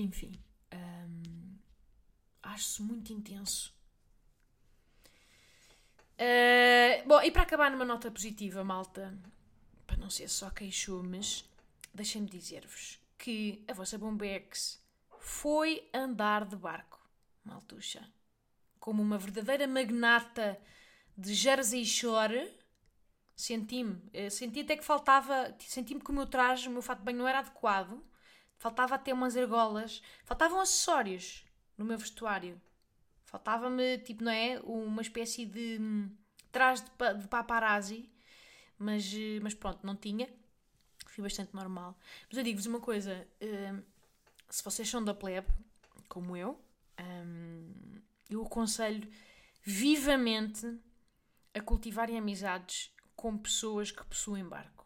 Enfim. 0.00 0.32
Acho-se 2.42 2.82
muito 2.82 3.12
intenso. 3.12 3.72
Uh, 6.18 7.06
bom, 7.06 7.22
e 7.22 7.30
para 7.30 7.42
acabar 7.42 7.70
numa 7.70 7.84
nota 7.84 8.10
positiva, 8.10 8.62
malta, 8.62 9.16
para 9.86 9.96
não 9.96 10.10
ser 10.10 10.28
só 10.28 10.50
queixumes, 10.50 11.44
deixem-me 11.94 12.28
dizer-vos 12.28 12.98
que 13.16 13.64
a 13.68 13.72
vossa 13.72 13.96
Bombex 13.96 14.82
foi 15.18 15.88
andar 15.94 16.44
de 16.44 16.56
barco, 16.56 17.00
maltuxa 17.44 18.06
como 18.80 19.02
uma 19.02 19.18
verdadeira 19.18 19.68
magnata 19.68 20.58
de 21.16 21.34
Jersey 21.34 21.84
Shore, 21.84 22.50
senti-me. 23.36 24.00
eh, 24.12 24.30
Senti 24.30 24.60
até 24.60 24.76
que 24.76 24.84
faltava. 24.84 25.54
Senti-me 25.60 26.00
que 26.00 26.10
o 26.10 26.14
meu 26.14 26.26
traje, 26.26 26.68
o 26.68 26.72
meu 26.72 26.82
fato 26.82 27.00
de 27.00 27.04
banho 27.04 27.18
não 27.18 27.28
era 27.28 27.40
adequado. 27.40 28.02
Faltava 28.60 28.94
até 28.94 29.10
umas 29.14 29.38
argolas. 29.38 30.02
Faltavam 30.22 30.60
acessórios 30.60 31.46
no 31.78 31.84
meu 31.86 31.96
vestuário. 31.96 32.60
Faltava-me, 33.24 33.96
tipo, 34.00 34.22
não 34.22 34.30
é? 34.30 34.60
Uma 34.62 35.00
espécie 35.00 35.46
de 35.46 35.78
hum, 35.80 36.14
traje 36.52 36.82
de, 36.84 37.14
de 37.22 37.26
paparazzi. 37.26 38.12
Mas, 38.78 39.10
eh, 39.14 39.40
mas 39.42 39.54
pronto, 39.54 39.80
não 39.82 39.96
tinha. 39.96 40.28
Fui 41.06 41.22
bastante 41.22 41.54
normal. 41.54 41.98
Mas 42.28 42.36
eu 42.36 42.44
digo-vos 42.44 42.66
uma 42.66 42.80
coisa. 42.80 43.26
eh, 43.40 43.74
se 44.50 44.62
vocês 44.62 44.86
são 44.86 45.02
da 45.02 45.14
plebe, 45.14 45.48
como 46.06 46.36
eu, 46.36 46.60
hum, 47.00 47.72
eu 48.28 48.42
aconselho 48.42 49.10
vivamente 49.62 50.78
a 51.54 51.62
cultivarem 51.62 52.18
amizades 52.18 52.92
com 53.16 53.38
pessoas 53.38 53.90
que 53.90 54.04
possuem 54.04 54.44
barco. 54.44 54.84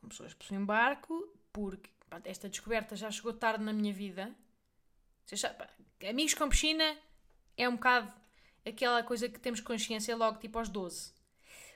Com 0.00 0.08
pessoas 0.08 0.32
que 0.32 0.38
possuem 0.38 0.64
barco, 0.64 1.36
porque 1.52 1.95
pá, 2.08 2.20
esta 2.24 2.48
descoberta 2.48 2.96
já 2.96 3.10
chegou 3.10 3.32
tarde 3.32 3.64
na 3.64 3.72
minha 3.72 3.92
vida. 3.92 4.34
Pá, 5.58 5.68
amigos 6.08 6.34
com 6.34 6.48
piscina 6.48 6.96
é 7.56 7.68
um 7.68 7.74
bocado 7.74 8.12
aquela 8.64 9.02
coisa 9.02 9.28
que 9.28 9.38
temos 9.38 9.60
consciência 9.60 10.16
logo 10.16 10.38
tipo 10.38 10.58
aos 10.58 10.68
12. 10.68 11.14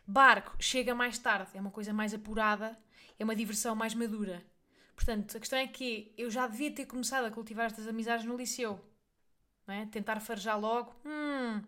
Barco 0.06 0.56
chega 0.60 0.94
mais 0.94 1.18
tarde, 1.18 1.50
é 1.54 1.60
uma 1.60 1.70
coisa 1.70 1.92
mais 1.92 2.12
apurada, 2.12 2.78
é 3.18 3.24
uma 3.24 3.36
diversão 3.36 3.76
mais 3.76 3.94
madura. 3.94 4.44
Portanto, 4.96 5.36
a 5.36 5.40
questão 5.40 5.58
é 5.58 5.66
que 5.66 6.12
eu 6.18 6.30
já 6.30 6.46
devia 6.46 6.70
ter 6.74 6.86
começado 6.86 7.24
a 7.24 7.30
cultivar 7.30 7.66
estas 7.66 7.86
amizades 7.88 8.26
no 8.26 8.36
liceu 8.36 8.84
é? 9.70 9.86
Tentar 9.86 10.20
farejar 10.20 10.58
logo. 10.58 10.94
Hum, 11.04 11.62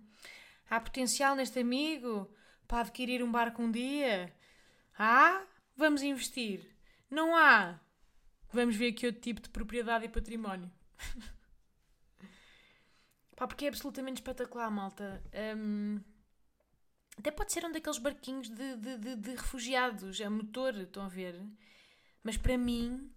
há 0.68 0.80
potencial 0.80 1.34
neste 1.34 1.58
amigo 1.60 2.32
para 2.66 2.80
adquirir 2.80 3.22
um 3.22 3.30
barco 3.30 3.62
um 3.62 3.70
dia. 3.70 4.34
Há? 4.98 5.42
Vamos 5.76 6.02
investir. 6.02 6.68
Não 7.10 7.36
há? 7.36 7.78
Vamos 8.52 8.76
ver 8.76 8.88
aqui 8.88 9.06
outro 9.06 9.20
tipo 9.20 9.40
de 9.40 9.48
propriedade 9.48 10.04
e 10.04 10.08
património. 10.08 10.70
Pá, 13.34 13.46
porque 13.46 13.64
é 13.64 13.68
absolutamente 13.68 14.20
espetacular, 14.20 14.70
malta. 14.70 15.22
Hum, 15.56 16.00
até 17.18 17.30
pode 17.30 17.52
ser 17.52 17.64
um 17.64 17.72
daqueles 17.72 17.98
barquinhos 17.98 18.48
de, 18.48 18.76
de, 18.76 18.98
de, 18.98 19.16
de 19.16 19.30
refugiados, 19.30 20.20
a 20.20 20.28
motor, 20.28 20.74
estão 20.76 21.04
a 21.04 21.08
ver? 21.08 21.40
Mas 22.22 22.36
para 22.36 22.58
mim, 22.58 23.10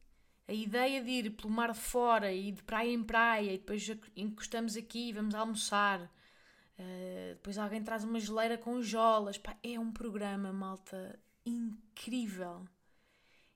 a 0.47 0.53
ideia 0.53 1.03
de 1.03 1.09
ir 1.09 1.29
pelo 1.31 1.49
mar 1.51 1.73
de 1.73 1.79
fora 1.79 2.31
e 2.31 2.51
de 2.51 2.63
praia 2.63 2.91
em 2.91 3.03
praia 3.03 3.53
e 3.53 3.57
depois 3.57 3.87
encostamos 4.15 4.77
aqui 4.77 5.09
e 5.09 5.13
vamos 5.13 5.35
almoçar, 5.35 6.01
uh, 6.01 7.33
depois 7.33 7.57
alguém 7.57 7.83
traz 7.83 8.03
uma 8.03 8.19
geleira 8.19 8.57
com 8.57 8.81
jolas, 8.81 9.37
pá, 9.37 9.57
é 9.63 9.79
um 9.79 9.91
programa, 9.91 10.53
malta, 10.53 11.19
incrível. 11.45 12.65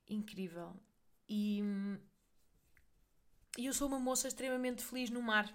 Incrível. 0.09 0.75
E, 1.29 1.61
e 3.57 3.67
eu 3.67 3.73
sou 3.73 3.87
uma 3.87 3.99
moça 3.99 4.27
extremamente 4.27 4.83
feliz 4.83 5.09
no 5.09 5.21
mar. 5.21 5.47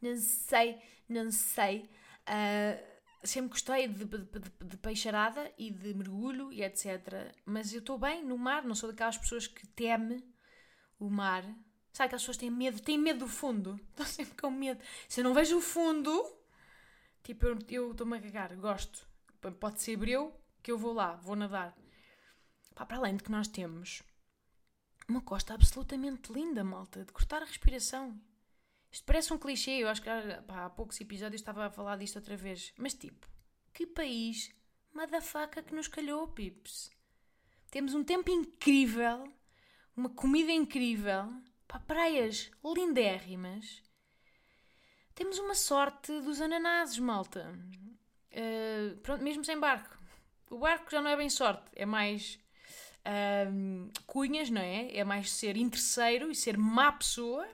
Não 0.00 0.16
sei, 0.16 0.80
não 1.08 1.30
sei. 1.30 1.88
Uh, 2.28 3.26
sempre 3.26 3.50
gostei 3.50 3.88
de, 3.88 4.04
de, 4.04 4.18
de, 4.18 4.64
de, 4.64 4.76
peixarada 4.76 5.52
e 5.58 5.70
de 5.70 5.94
mergulho 5.94 6.52
e 6.52 6.62
etc. 6.62 7.34
Mas 7.44 7.72
eu 7.72 7.80
estou 7.80 7.98
bem 7.98 8.24
no 8.24 8.38
mar, 8.38 8.64
não 8.64 8.74
sou 8.74 8.90
daquelas 8.90 9.18
pessoas 9.18 9.46
que 9.46 9.66
teme 9.68 10.24
o 10.98 11.08
mar. 11.10 11.42
Sabe 11.92 12.06
aquelas 12.06 12.22
pessoas 12.22 12.36
que 12.36 12.40
têm 12.42 12.50
medo? 12.50 12.80
Têm 12.80 12.98
medo 12.98 13.20
do 13.20 13.28
fundo. 13.28 13.80
Estão 13.90 14.06
sempre 14.06 14.40
com 14.40 14.50
medo. 14.50 14.80
Se 15.08 15.20
eu 15.20 15.24
não 15.24 15.34
vejo 15.34 15.58
o 15.58 15.60
fundo, 15.60 16.12
tipo, 17.22 17.46
eu 17.68 17.90
estou-me 17.92 18.18
a 18.18 18.20
cagar, 18.20 18.54
gosto. 18.56 19.08
Pode 19.58 19.80
ser 19.80 19.96
breu 19.96 20.34
que 20.62 20.70
eu 20.70 20.78
vou 20.78 20.92
lá, 20.92 21.16
vou 21.16 21.34
nadar. 21.34 21.74
Pá, 22.74 22.86
para 22.86 22.98
além 22.98 23.16
de 23.16 23.24
que 23.24 23.30
nós 23.30 23.48
temos 23.48 24.02
uma 25.10 25.20
costa 25.20 25.54
absolutamente 25.54 26.32
linda, 26.32 26.62
malta, 26.62 27.04
de 27.04 27.12
cortar 27.12 27.42
a 27.42 27.44
respiração. 27.44 28.18
Isto 28.92 29.04
parece 29.04 29.32
um 29.32 29.38
clichê, 29.38 29.72
eu 29.72 29.88
acho 29.88 30.00
que 30.00 30.08
pá, 30.46 30.66
há 30.66 30.70
poucos 30.70 31.00
episódios 31.00 31.40
estava 31.40 31.66
a 31.66 31.70
falar 31.70 31.96
disto 31.96 32.16
outra 32.16 32.36
vez. 32.36 32.72
Mas 32.76 32.94
tipo, 32.94 33.28
que 33.72 33.86
país 33.86 34.54
motherfucker 34.94 35.64
que 35.64 35.74
nos 35.74 35.88
calhou, 35.88 36.28
pips. 36.28 36.90
Temos 37.70 37.94
um 37.94 38.02
tempo 38.02 38.30
incrível, 38.30 39.32
uma 39.96 40.10
comida 40.10 40.52
incrível, 40.52 41.28
pá, 41.66 41.80
praias 41.80 42.50
lindérrimas. 42.64 43.82
Temos 45.14 45.38
uma 45.38 45.54
sorte 45.54 46.20
dos 46.20 46.40
ananases, 46.40 46.98
malta. 46.98 47.52
Uh, 48.32 48.96
pronto, 48.98 49.22
mesmo 49.22 49.44
sem 49.44 49.58
barco. 49.58 49.98
O 50.48 50.58
barco 50.58 50.90
já 50.90 51.02
não 51.02 51.10
é 51.10 51.16
bem 51.16 51.28
sorte, 51.28 51.68
é 51.74 51.84
mais 51.84 52.40
uh, 53.06 53.90
cunhas, 54.06 54.50
não 54.50 54.60
é? 54.60 54.96
É 54.96 55.04
mais 55.04 55.30
ser 55.30 55.56
interesseiro 55.56 56.30
e 56.30 56.34
ser 56.34 56.56
má 56.56 56.92
pessoa 56.92 57.46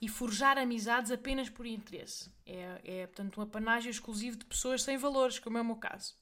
e 0.00 0.08
forjar 0.08 0.58
amizades 0.58 1.10
apenas 1.10 1.48
por 1.48 1.66
interesse. 1.66 2.30
É, 2.46 2.80
é, 2.84 3.06
portanto, 3.06 3.38
um 3.38 3.42
apanágio 3.42 3.90
exclusivo 3.90 4.36
de 4.36 4.44
pessoas 4.44 4.82
sem 4.82 4.96
valores, 4.96 5.38
como 5.38 5.58
é 5.58 5.60
o 5.60 5.64
meu 5.64 5.76
caso. 5.76 6.16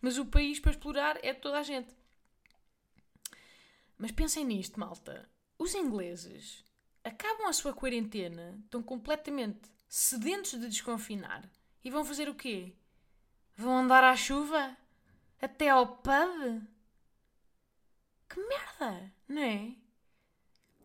Mas 0.00 0.18
o 0.18 0.26
país 0.26 0.60
para 0.60 0.72
explorar 0.72 1.18
é 1.22 1.32
de 1.32 1.40
toda 1.40 1.58
a 1.58 1.62
gente. 1.62 1.94
Mas 3.98 4.10
pensem 4.10 4.44
nisto, 4.44 4.78
malta. 4.78 5.28
Os 5.58 5.74
ingleses 5.74 6.64
acabam 7.02 7.46
a 7.46 7.52
sua 7.52 7.72
quarentena, 7.72 8.58
estão 8.64 8.82
completamente 8.82 9.70
sedentos 9.88 10.52
de 10.52 10.68
desconfinar 10.68 11.48
e 11.82 11.90
vão 11.90 12.04
fazer 12.04 12.28
o 12.28 12.34
quê? 12.34 12.74
Vão 13.56 13.78
andar 13.78 14.02
à 14.02 14.16
chuva? 14.16 14.76
Até 15.40 15.68
ao 15.68 15.86
pub? 15.86 16.62
Que 18.34 18.40
merda, 18.40 19.14
não 19.28 19.42
é? 19.42 19.76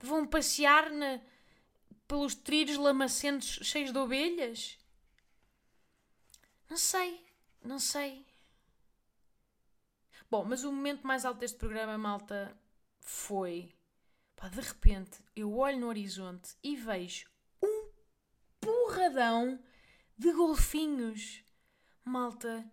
Vão 0.02 0.28
passear 0.28 0.92
na, 0.92 1.20
pelos 2.08 2.36
trilhos 2.36 2.78
lamacentos 2.78 3.60
cheios 3.64 3.92
de 3.92 3.98
ovelhas? 3.98 4.78
Não 6.70 6.78
sei, 6.78 7.26
não 7.64 7.80
sei. 7.80 8.24
Bom, 10.30 10.46
mas 10.46 10.64
o 10.64 10.72
momento 10.72 11.08
mais 11.08 11.26
alto 11.26 11.40
deste 11.40 11.58
programa, 11.58 11.98
malta, 11.98 12.56
foi. 13.00 13.74
Pá, 14.36 14.48
de 14.48 14.62
repente, 14.62 15.18
eu 15.36 15.58
olho 15.58 15.80
no 15.80 15.88
horizonte 15.88 16.56
e 16.64 16.76
vejo 16.76 17.28
um 17.64 17.90
porradão 18.62 19.60
de 20.16 20.32
golfinhos. 20.32 21.44
Malta, 22.06 22.72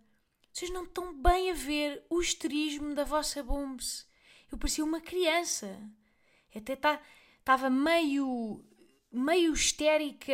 vocês 0.53 0.69
não 0.69 0.83
estão 0.83 1.19
bem 1.19 1.49
a 1.49 1.55
ver 1.55 2.05
o 2.11 2.21
esterismo 2.21 2.93
da 2.93 3.03
vossa 3.03 3.41
bombs. 3.41 4.06
Eu 4.51 4.57
parecia 4.57 4.83
uma 4.83 5.01
criança. 5.01 5.79
Até 6.55 6.73
estava 6.73 6.99
tá, 7.43 7.69
meio 7.69 8.63
meio 9.11 9.53
histérica 9.53 10.33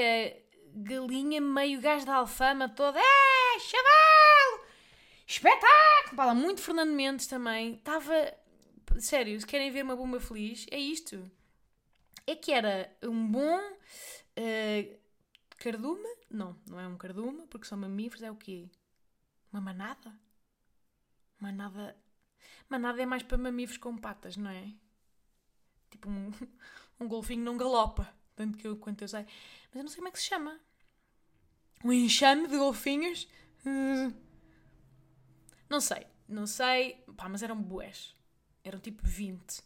galinha, 0.76 1.40
meio 1.40 1.80
gás 1.80 2.04
da 2.04 2.16
alfama, 2.16 2.68
toda. 2.68 3.00
É, 3.00 3.60
chaval! 3.60 4.68
Espetáculo! 5.28 6.16
Fala 6.16 6.34
muito 6.34 6.62
Fernando 6.62 6.92
Mendes 6.92 7.28
também. 7.28 7.76
Estava. 7.76 8.14
Sério, 9.00 9.40
se 9.40 9.46
querem 9.46 9.72
ver 9.72 9.84
uma 9.84 9.96
bomba 9.96 10.20
feliz, 10.20 10.66
é 10.72 10.78
isto. 10.78 11.30
É 12.28 12.36
que 12.36 12.52
era 12.52 12.96
um 13.04 13.28
bom. 13.28 13.60
Uh, 14.38 15.04
cardume? 15.58 16.08
Não, 16.30 16.58
não 16.68 16.80
é 16.80 16.88
um 16.88 16.98
cardume, 16.98 17.46
porque 17.48 17.68
são 17.68 17.78
mamíferos, 17.78 18.24
é 18.24 18.32
o 18.32 18.36
quê? 18.36 18.70
Uma 19.52 19.62
manada? 19.62 20.12
Manada. 21.40 21.96
Manada 22.70 23.02
é 23.02 23.06
mais 23.06 23.24
para 23.24 23.38
mamíferos 23.38 23.78
com 23.78 23.98
patas, 23.98 24.38
não 24.38 24.50
é? 24.50 24.74
Tipo 25.92 26.10
um, 26.10 26.32
um 27.00 27.08
golfinho 27.08 27.44
não 27.44 27.58
galopa 27.58 28.14
tanto 28.36 28.58
que 28.58 28.68
eu, 28.68 28.76
quanto 28.78 29.02
eu 29.02 29.08
sei. 29.08 29.26
Mas 29.70 29.76
eu 29.76 29.84
não 29.84 29.90
sei 29.90 29.98
como 29.98 30.08
é 30.08 30.12
que 30.12 30.20
se 30.20 30.26
chama. 30.26 30.60
Um 31.84 31.92
enxame 31.92 32.48
de 32.48 32.58
golfinhos? 32.58 33.28
Não 35.70 35.82
sei, 35.82 36.08
não 36.28 36.48
sei. 36.48 37.04
Pá, 37.16 37.28
mas 37.30 37.44
eram 37.44 37.62
boés. 37.62 38.16
Eram 38.64 38.80
tipo 38.80 39.06
20. 39.06 39.62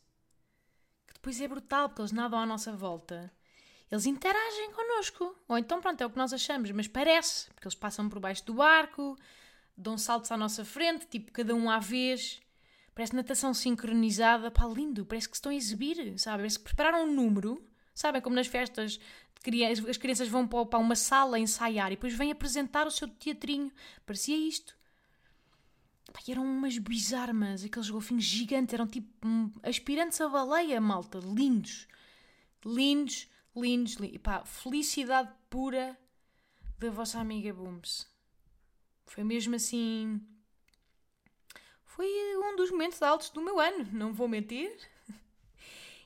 Que 1.07 1.13
depois 1.13 1.39
é 1.39 1.47
brutal, 1.47 1.89
porque 1.89 2.01
eles 2.01 2.11
nadam 2.11 2.39
à 2.39 2.45
nossa 2.45 2.71
volta. 2.71 3.31
Eles 3.89 4.05
interagem 4.05 4.71
connosco. 4.73 5.35
Ou 5.47 5.57
então, 5.57 5.79
pronto, 5.79 6.01
é 6.01 6.05
o 6.05 6.09
que 6.09 6.17
nós 6.17 6.33
achamos, 6.33 6.71
mas 6.71 6.87
parece. 6.87 7.47
Porque 7.53 7.67
eles 7.67 7.75
passam 7.75 8.09
por 8.09 8.19
baixo 8.19 8.45
do 8.45 8.55
barco, 8.55 9.17
dão 9.75 9.97
saltos 9.97 10.31
à 10.31 10.37
nossa 10.37 10.65
frente, 10.65 11.07
tipo 11.07 11.31
cada 11.31 11.53
um 11.55 11.69
à 11.69 11.79
vez. 11.79 12.41
Parece 12.97 13.15
natação 13.15 13.53
sincronizada. 13.53 14.49
Pá, 14.49 14.65
lindo. 14.65 15.05
Parece 15.05 15.29
que 15.29 15.35
se 15.35 15.37
estão 15.37 15.51
a 15.51 15.55
exibir, 15.55 16.17
sabe? 16.17 16.37
Parece 16.37 16.57
que 16.57 16.65
prepararam 16.65 17.03
um 17.03 17.13
número 17.13 17.63
Sabem 17.97 18.21
como 18.21 18.35
nas 18.35 18.45
festas 18.45 18.99
as 19.89 19.97
crianças 19.97 20.27
vão 20.27 20.47
para 20.47 20.77
uma 20.77 20.95
sala 20.95 21.39
ensaiar 21.39 21.91
e 21.91 21.95
depois 21.95 22.13
vêm 22.13 22.31
apresentar 22.31 22.85
o 22.85 22.91
seu 22.91 23.07
teatrinho. 23.07 23.71
Parecia 24.05 24.37
isto. 24.37 24.77
Pá, 26.13 26.19
eram 26.27 26.43
umas 26.43 26.77
bizarmas, 26.77 27.63
aqueles 27.63 27.89
golfinhos 27.89 28.23
gigantes, 28.23 28.73
eram 28.73 28.85
tipo 28.85 29.27
um, 29.27 29.51
aspirantes 29.63 30.21
a 30.21 30.29
baleia, 30.29 30.79
malta. 30.79 31.17
Lindos. 31.17 31.87
Lindos, 32.63 33.27
lindos, 33.55 33.93
lindos. 33.93 34.17
Pá, 34.21 34.43
felicidade 34.45 35.31
pura 35.49 35.97
da 36.77 36.91
vossa 36.91 37.19
amiga 37.19 37.51
Booms. 37.51 38.07
Foi 39.07 39.23
mesmo 39.23 39.55
assim. 39.55 40.21
Foi 41.97 42.37
um 42.37 42.55
dos 42.55 42.69
momentos 42.69 43.01
altos 43.01 43.31
do 43.31 43.41
meu 43.41 43.59
ano, 43.59 43.89
não 43.91 44.13
vou 44.13 44.27
mentir. 44.27 44.71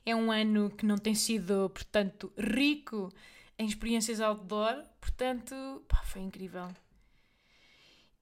É 0.06 0.16
um 0.16 0.32
ano 0.32 0.70
que 0.70 0.86
não 0.86 0.96
tem 0.96 1.14
sido, 1.14 1.68
portanto, 1.68 2.32
rico 2.38 3.12
em 3.58 3.66
experiências 3.66 4.18
outdoor, 4.18 4.82
portanto, 4.98 5.84
pá, 5.86 6.02
foi 6.04 6.22
incrível. 6.22 6.74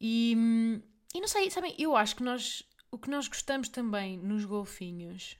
E, 0.00 0.32
e 1.14 1.20
não 1.20 1.28
sei, 1.28 1.48
sabem, 1.48 1.72
eu 1.78 1.96
acho 1.96 2.16
que 2.16 2.24
nós, 2.24 2.68
o 2.90 2.98
que 2.98 3.08
nós 3.08 3.28
gostamos 3.28 3.68
também 3.68 4.18
nos 4.18 4.44
golfinhos 4.44 5.36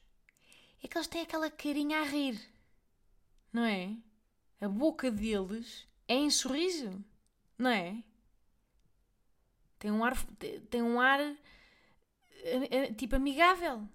é 0.85 0.87
que 0.87 0.97
eles 0.97 1.09
têm 1.09 1.23
aquela 1.23 1.51
carinha 1.51 1.99
a 1.99 2.05
rir, 2.05 2.41
não 3.53 3.65
é? 3.65 3.97
A 4.61 4.69
boca 4.69 5.11
deles 5.11 5.85
é 6.07 6.15
em 6.15 6.31
sorriso, 6.31 7.05
não 7.59 7.71
é? 7.71 8.01
Tem 9.81 9.91
um 9.91 10.05
ar, 10.05 10.17
tem 10.71 10.81
um 10.81 11.01
ar 11.01 11.37
tipo 12.97 13.17
amigável. 13.17 13.89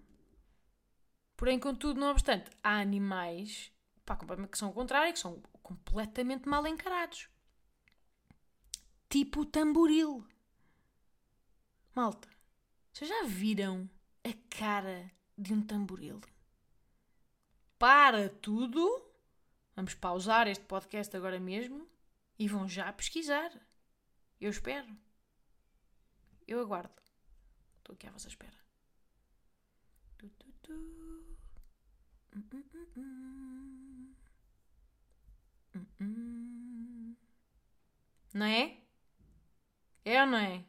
Porém, 1.36 1.60
contudo, 1.60 2.00
não 2.00 2.12
obstante, 2.12 2.50
há 2.64 2.80
animais 2.80 3.72
pá, 4.06 4.16
que 4.16 4.58
são 4.58 4.70
o 4.70 4.74
contrário, 4.74 5.12
que 5.12 5.20
são 5.20 5.42
completamente 5.62 6.48
mal 6.48 6.66
encarados. 6.68 7.28
Tipo 9.10 9.42
o 9.42 9.46
tamboril. 9.46 10.26
Malta, 11.94 12.30
vocês 12.94 13.10
já 13.10 13.24
viram 13.24 13.90
a 14.24 14.34
cara 14.58 15.12
de 15.38 15.54
um 15.54 15.62
tamboril? 15.62 16.22
Para 17.78 18.30
tudo. 18.30 19.04
Vamos 19.76 19.94
pausar 19.94 20.48
este 20.48 20.64
podcast 20.66 21.16
agora 21.18 21.40
mesmo 21.40 21.88
e 22.40 22.48
vão 22.48 22.68
já 22.68 22.92
pesquisar. 22.94 23.52
Eu 24.40 24.50
espero. 24.50 24.88
Eu 26.48 26.60
aguardo. 26.60 27.05
Estou 27.86 27.94
aqui 27.94 28.08
à 28.08 28.12
vossa 28.12 28.28
espera. 28.28 28.58
Tu, 30.18 30.28
tu, 30.40 30.52
tu. 30.64 30.74
Não 38.34 38.46
é? 38.48 38.82
É 40.04 40.22
ou 40.22 40.28
não 40.28 40.40
é? 40.40 40.66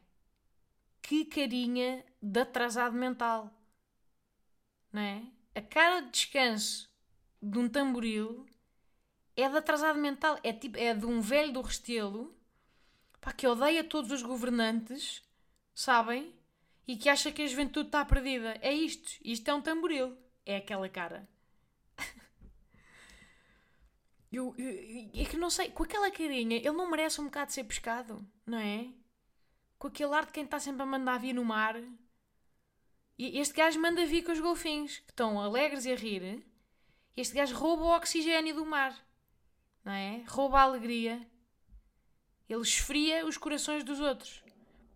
Que 1.01 1.25
carinha 1.25 2.05
de 2.21 2.39
atrasado 2.39 2.95
mental. 2.95 3.51
Não 4.93 5.01
é? 5.01 5.25
A 5.55 5.61
cara 5.63 6.01
de 6.01 6.11
descanso 6.11 6.87
de 7.41 7.57
um 7.57 7.67
tamboril 7.67 8.45
é 9.35 9.49
de 9.49 9.57
atrasado 9.57 9.97
mental. 9.97 10.39
É, 10.43 10.53
tipo, 10.53 10.77
é 10.77 10.93
de 10.93 11.07
um 11.07 11.19
velho 11.19 11.51
do 11.51 11.61
Restelo 11.61 12.37
pá, 13.19 13.33
que 13.33 13.47
odeia 13.47 13.83
todos 13.83 14.11
os 14.11 14.21
governantes, 14.21 15.23
sabem? 15.73 16.36
E 16.87 16.95
que 16.95 17.09
acha 17.09 17.31
que 17.31 17.41
a 17.41 17.47
juventude 17.47 17.89
está 17.89 18.05
perdida. 18.05 18.57
É 18.61 18.71
isto. 18.73 19.19
Isto 19.23 19.49
é 19.49 19.53
um 19.53 19.61
tamboril. 19.61 20.17
É 20.45 20.57
aquela 20.57 20.87
cara. 20.87 21.27
Eu, 24.31 24.53
eu, 24.57 25.09
é 25.13 25.23
que 25.23 25.37
não 25.37 25.49
sei, 25.49 25.71
com 25.71 25.83
aquela 25.83 26.11
carinha, 26.11 26.57
ele 26.57 26.71
não 26.71 26.91
merece 26.91 27.21
um 27.21 27.25
bocado 27.25 27.53
ser 27.53 27.63
pescado, 27.63 28.27
não 28.45 28.59
é? 28.59 28.89
com 29.77 29.87
aquele 29.87 30.13
ar 30.13 30.25
de 30.25 30.31
quem 30.31 30.43
está 30.43 30.59
sempre 30.59 30.81
a 30.81 30.85
mandar 30.85 31.19
vir 31.19 31.33
no 31.33 31.45
mar. 31.45 31.75
E 33.17 33.39
este 33.39 33.55
gajo 33.55 33.79
manda 33.79 34.05
vir 34.05 34.23
com 34.23 34.31
os 34.31 34.39
golfinhos, 34.39 34.99
que 34.99 35.11
estão 35.11 35.39
alegres 35.39 35.85
e 35.85 35.91
a 35.91 35.95
rir. 35.95 36.45
Este 37.15 37.35
gajo 37.35 37.55
rouba 37.55 37.83
o 37.83 37.95
oxigênio 37.95 38.55
do 38.55 38.65
mar, 38.65 38.95
não 39.83 39.91
é? 39.91 40.23
Rouba 40.27 40.59
a 40.59 40.63
alegria. 40.63 41.25
Ele 42.47 42.61
esfria 42.61 43.25
os 43.25 43.37
corações 43.37 43.83
dos 43.83 43.99
outros. 43.99 44.43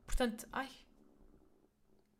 Portanto, 0.05 0.47
ai. 0.51 0.69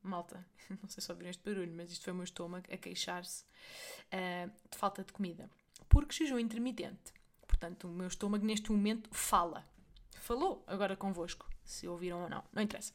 Malta, 0.04 0.46
não 0.82 0.90
sei 0.90 1.02
se 1.02 1.12
ouviram 1.12 1.30
este 1.30 1.44
barulho, 1.44 1.74
mas 1.76 1.92
isto 1.92 2.04
foi 2.04 2.14
o 2.14 2.16
meu 2.16 2.24
estômago 2.24 2.66
a 2.72 2.78
queixar-se 2.78 3.44
uh, 3.44 4.52
de 4.70 4.78
falta 4.78 5.04
de 5.04 5.14
comida. 5.14 5.50
Porque 5.90 6.16
jejum 6.16 6.40
intermitente. 6.40 7.14
Portanto, 7.48 7.88
o 7.88 7.92
meu 7.92 8.08
estômago 8.08 8.46
neste 8.46 8.72
momento 8.72 9.10
fala. 9.14 9.68
Falou 10.16 10.64
agora 10.68 10.96
convosco, 10.96 11.50
se 11.64 11.88
ouviram 11.88 12.24
ou 12.24 12.30
não. 12.30 12.44
Não 12.54 12.62
interessa. 12.62 12.94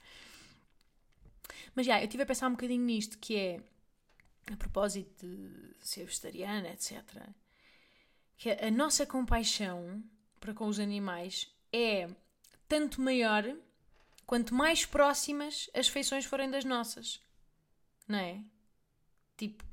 Mas 1.74 1.86
já, 1.86 2.00
eu 2.00 2.04
estive 2.04 2.22
a 2.22 2.26
pensar 2.26 2.48
um 2.48 2.52
bocadinho 2.52 2.84
nisto, 2.84 3.18
que 3.18 3.36
é 3.36 3.60
a 4.52 4.56
propósito 4.56 5.26
de 5.26 5.74
ser 5.80 6.04
vegetariana, 6.04 6.70
etc. 6.70 7.02
Que 8.36 8.50
a 8.50 8.70
nossa 8.70 9.06
compaixão 9.06 10.02
para 10.40 10.54
com 10.54 10.66
os 10.66 10.78
animais 10.78 11.52
é 11.72 12.08
tanto 12.68 13.00
maior 13.00 13.44
quanto 14.26 14.54
mais 14.54 14.84
próximas 14.84 15.70
as 15.74 15.88
feições 15.88 16.24
forem 16.24 16.50
das 16.50 16.64
nossas. 16.64 17.20
Não 18.08 18.18
é? 18.18 18.42
Tipo, 19.36 19.64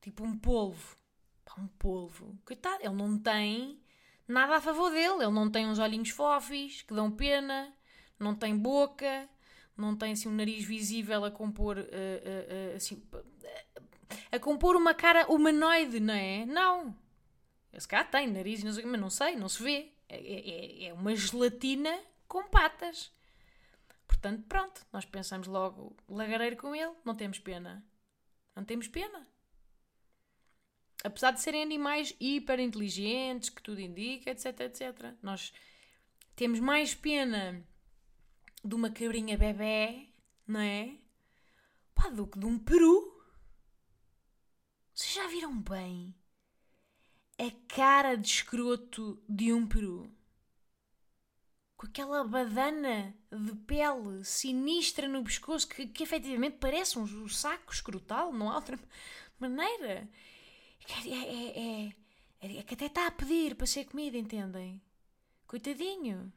tipo 0.00 0.24
um 0.24 0.36
polvo. 0.36 0.96
Pá, 1.44 1.54
um 1.58 1.66
polvo. 1.66 2.38
Coitado, 2.44 2.82
ele 2.82 2.94
não 2.94 3.18
tem 3.18 3.80
nada 4.28 4.56
a 4.56 4.60
favor 4.60 4.90
dele. 4.90 5.22
Ele 5.22 5.30
não 5.30 5.50
tem 5.50 5.66
uns 5.66 5.78
olhinhos 5.78 6.10
fofis 6.10 6.82
que 6.82 6.94
dão 6.94 7.10
pena, 7.10 7.72
não 8.18 8.34
tem 8.34 8.56
boca, 8.56 9.28
não 9.76 9.96
tem 9.96 10.12
assim 10.12 10.28
um 10.28 10.34
nariz 10.34 10.64
visível 10.64 11.24
a 11.24 11.30
compor 11.30 11.78
uh, 11.78 11.80
uh, 11.80 11.84
uh, 11.84 12.76
assim 12.76 13.02
a 14.30 14.38
compor 14.38 14.76
uma 14.76 14.94
cara 14.94 15.26
humanoide, 15.30 16.00
não 16.00 16.14
é? 16.14 16.44
Não. 16.44 16.96
Esse 17.72 17.88
cara 17.88 18.04
tem 18.04 18.26
nariz, 18.30 18.62
mas 18.62 19.00
não 19.00 19.10
sei, 19.10 19.36
não 19.36 19.48
se 19.48 19.62
vê. 19.62 19.92
É, 20.08 20.16
é, 20.16 20.84
é 20.86 20.92
uma 20.92 21.14
gelatina 21.16 21.98
com 22.28 22.44
patas. 22.44 23.10
Portanto, 24.12 24.44
pronto, 24.46 24.86
nós 24.92 25.06
pensamos 25.06 25.48
logo 25.48 25.96
lagareiro 26.06 26.56
com 26.58 26.74
ele, 26.74 26.92
não 27.02 27.14
temos 27.14 27.38
pena. 27.38 27.84
Não 28.54 28.62
temos 28.62 28.86
pena. 28.86 29.26
Apesar 31.02 31.30
de 31.30 31.40
serem 31.40 31.62
animais 31.62 32.14
hiper 32.20 32.60
inteligentes, 32.60 33.48
que 33.48 33.62
tudo 33.62 33.80
indica, 33.80 34.30
etc, 34.30 34.60
etc. 34.60 35.14
Nós 35.22 35.52
temos 36.36 36.60
mais 36.60 36.94
pena 36.94 37.66
de 38.62 38.74
uma 38.74 38.90
cabrinha 38.90 39.36
bebê, 39.36 40.08
não 40.46 40.60
é? 40.60 40.98
Pá, 41.94 42.10
do 42.10 42.26
que 42.26 42.38
de 42.38 42.44
um 42.46 42.58
peru. 42.58 43.18
Vocês 44.94 45.14
já 45.14 45.26
viram 45.28 45.58
bem 45.58 46.14
a 47.38 47.50
cara 47.66 48.14
de 48.14 48.28
escroto 48.28 49.20
de 49.26 49.52
um 49.52 49.66
peru? 49.66 50.14
Com 51.82 51.88
aquela 51.88 52.22
badana 52.22 53.12
de 53.28 53.56
pele 53.66 54.24
sinistra 54.24 55.08
no 55.08 55.24
pescoço 55.24 55.66
que, 55.66 55.84
que 55.88 56.04
efetivamente 56.04 56.58
parece 56.60 56.96
um 56.96 57.28
saco 57.28 57.72
escrotal, 57.72 58.32
não 58.32 58.52
há 58.52 58.54
outra 58.54 58.78
maneira. 59.36 60.08
É, 60.88 61.08
é, 61.08 61.58
é, 61.58 61.94
é, 62.40 62.56
é 62.58 62.62
que 62.62 62.74
até 62.74 62.86
está 62.86 63.08
a 63.08 63.10
pedir 63.10 63.56
para 63.56 63.66
ser 63.66 63.86
comida, 63.86 64.16
entendem? 64.16 64.80
Coitadinho. 65.44 66.32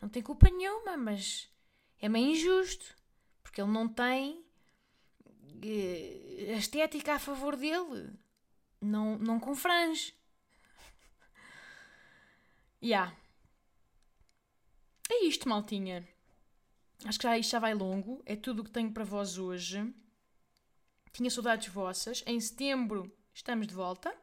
Não 0.00 0.08
tem 0.08 0.22
culpa 0.22 0.48
nenhuma, 0.48 0.96
mas 0.96 1.48
é 2.00 2.08
meio 2.08 2.30
injusto. 2.30 2.96
Porque 3.42 3.60
ele 3.60 3.72
não 3.72 3.88
tem 3.88 4.44
a 6.54 6.58
estética 6.58 7.14
a 7.14 7.18
favor 7.18 7.56
dele. 7.56 8.12
Não, 8.80 9.18
não 9.18 9.40
confrange. 9.40 10.14
Ya. 12.80 13.06
Yeah. 13.10 13.25
É 15.10 15.24
isto, 15.24 15.48
maltinha. 15.48 16.06
Acho 17.04 17.18
que 17.18 17.24
já 17.24 17.38
isto 17.38 17.50
já 17.50 17.58
vai 17.58 17.74
longo. 17.74 18.22
É 18.24 18.36
tudo 18.36 18.60
o 18.60 18.64
que 18.64 18.70
tenho 18.70 18.92
para 18.92 19.04
vós 19.04 19.38
hoje. 19.38 19.92
Tinha 21.12 21.30
saudades 21.30 21.68
vossas. 21.68 22.22
Em 22.26 22.40
setembro 22.40 23.12
estamos 23.32 23.66
de 23.66 23.74
volta. 23.74 24.14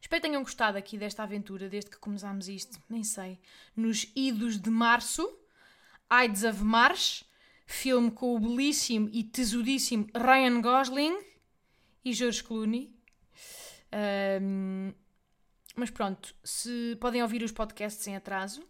Espero 0.00 0.22
que 0.22 0.28
tenham 0.28 0.42
gostado 0.42 0.78
aqui 0.78 0.96
desta 0.96 1.22
aventura 1.22 1.68
desde 1.68 1.90
que 1.90 1.98
começámos 1.98 2.48
isto, 2.48 2.82
nem 2.88 3.04
sei, 3.04 3.38
nos 3.76 4.10
idos 4.16 4.58
de 4.58 4.70
março. 4.70 5.38
Ides 6.24 6.42
of 6.42 6.64
March 6.64 7.24
filme 7.66 8.10
com 8.10 8.34
o 8.34 8.40
belíssimo 8.40 9.08
e 9.12 9.22
tesouríssimo 9.22 10.08
Ryan 10.14 10.60
Gosling 10.60 11.16
e 12.04 12.12
George 12.12 12.42
Clooney. 12.42 12.92
Um, 14.42 14.92
mas 15.76 15.90
pronto, 15.90 16.34
se 16.42 16.96
podem 17.00 17.22
ouvir 17.22 17.42
os 17.42 17.52
podcasts 17.52 18.06
em 18.08 18.16
atraso 18.16 18.62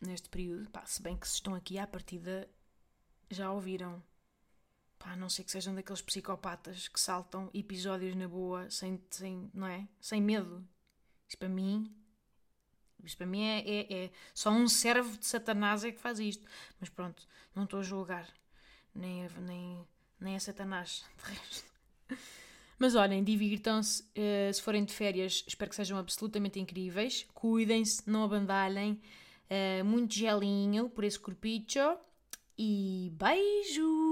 neste 0.00 0.28
período, 0.28 0.68
pá, 0.70 0.84
se 0.86 1.02
bem 1.02 1.16
que 1.16 1.28
se 1.28 1.34
estão 1.34 1.54
aqui 1.54 1.78
à 1.78 1.86
partida 1.86 2.48
já 3.30 3.50
ouviram. 3.50 4.02
Pá, 4.98 5.12
a 5.12 5.16
não 5.16 5.28
ser 5.28 5.44
que 5.44 5.52
sejam 5.52 5.74
daqueles 5.74 6.02
psicopatas 6.02 6.88
que 6.88 6.98
saltam 6.98 7.50
episódios 7.54 8.16
na 8.16 8.26
boa 8.26 8.68
sem, 8.70 9.00
sem, 9.10 9.50
não 9.54 9.66
é? 9.66 9.88
sem 10.00 10.20
medo. 10.20 10.66
Isso 11.28 11.38
para 11.38 11.48
mim 11.48 11.94
isto 13.04 13.16
para 13.16 13.26
mim 13.26 13.42
é, 13.42 13.58
é, 13.60 14.04
é, 14.04 14.10
só 14.34 14.50
um 14.50 14.68
servo 14.68 15.16
de 15.16 15.26
Satanás 15.26 15.84
é 15.84 15.92
que 15.92 16.00
faz 16.00 16.18
isto. 16.18 16.44
Mas 16.80 16.88
pronto, 16.88 17.26
não 17.54 17.64
estou 17.64 17.80
a 17.80 17.82
julgar. 17.82 18.28
Nem, 18.94 19.28
nem, 19.40 19.86
nem 20.20 20.36
a 20.36 20.40
Satanás, 20.40 21.04
de 21.16 21.32
resto. 21.32 21.72
Mas 22.78 22.94
olhem, 22.94 23.22
divirtam-se. 23.22 24.02
Uh, 24.02 24.52
se 24.52 24.62
forem 24.62 24.84
de 24.84 24.92
férias, 24.92 25.44
espero 25.46 25.70
que 25.70 25.76
sejam 25.76 25.98
absolutamente 25.98 26.60
incríveis. 26.60 27.26
Cuidem-se, 27.34 28.08
não 28.08 28.24
abandalhem. 28.24 29.00
Uh, 29.50 29.84
muito 29.84 30.14
gelinho 30.14 30.88
por 30.90 31.04
esse 31.04 31.18
corpicho. 31.18 31.96
E 32.56 33.12
beijo! 33.14 34.07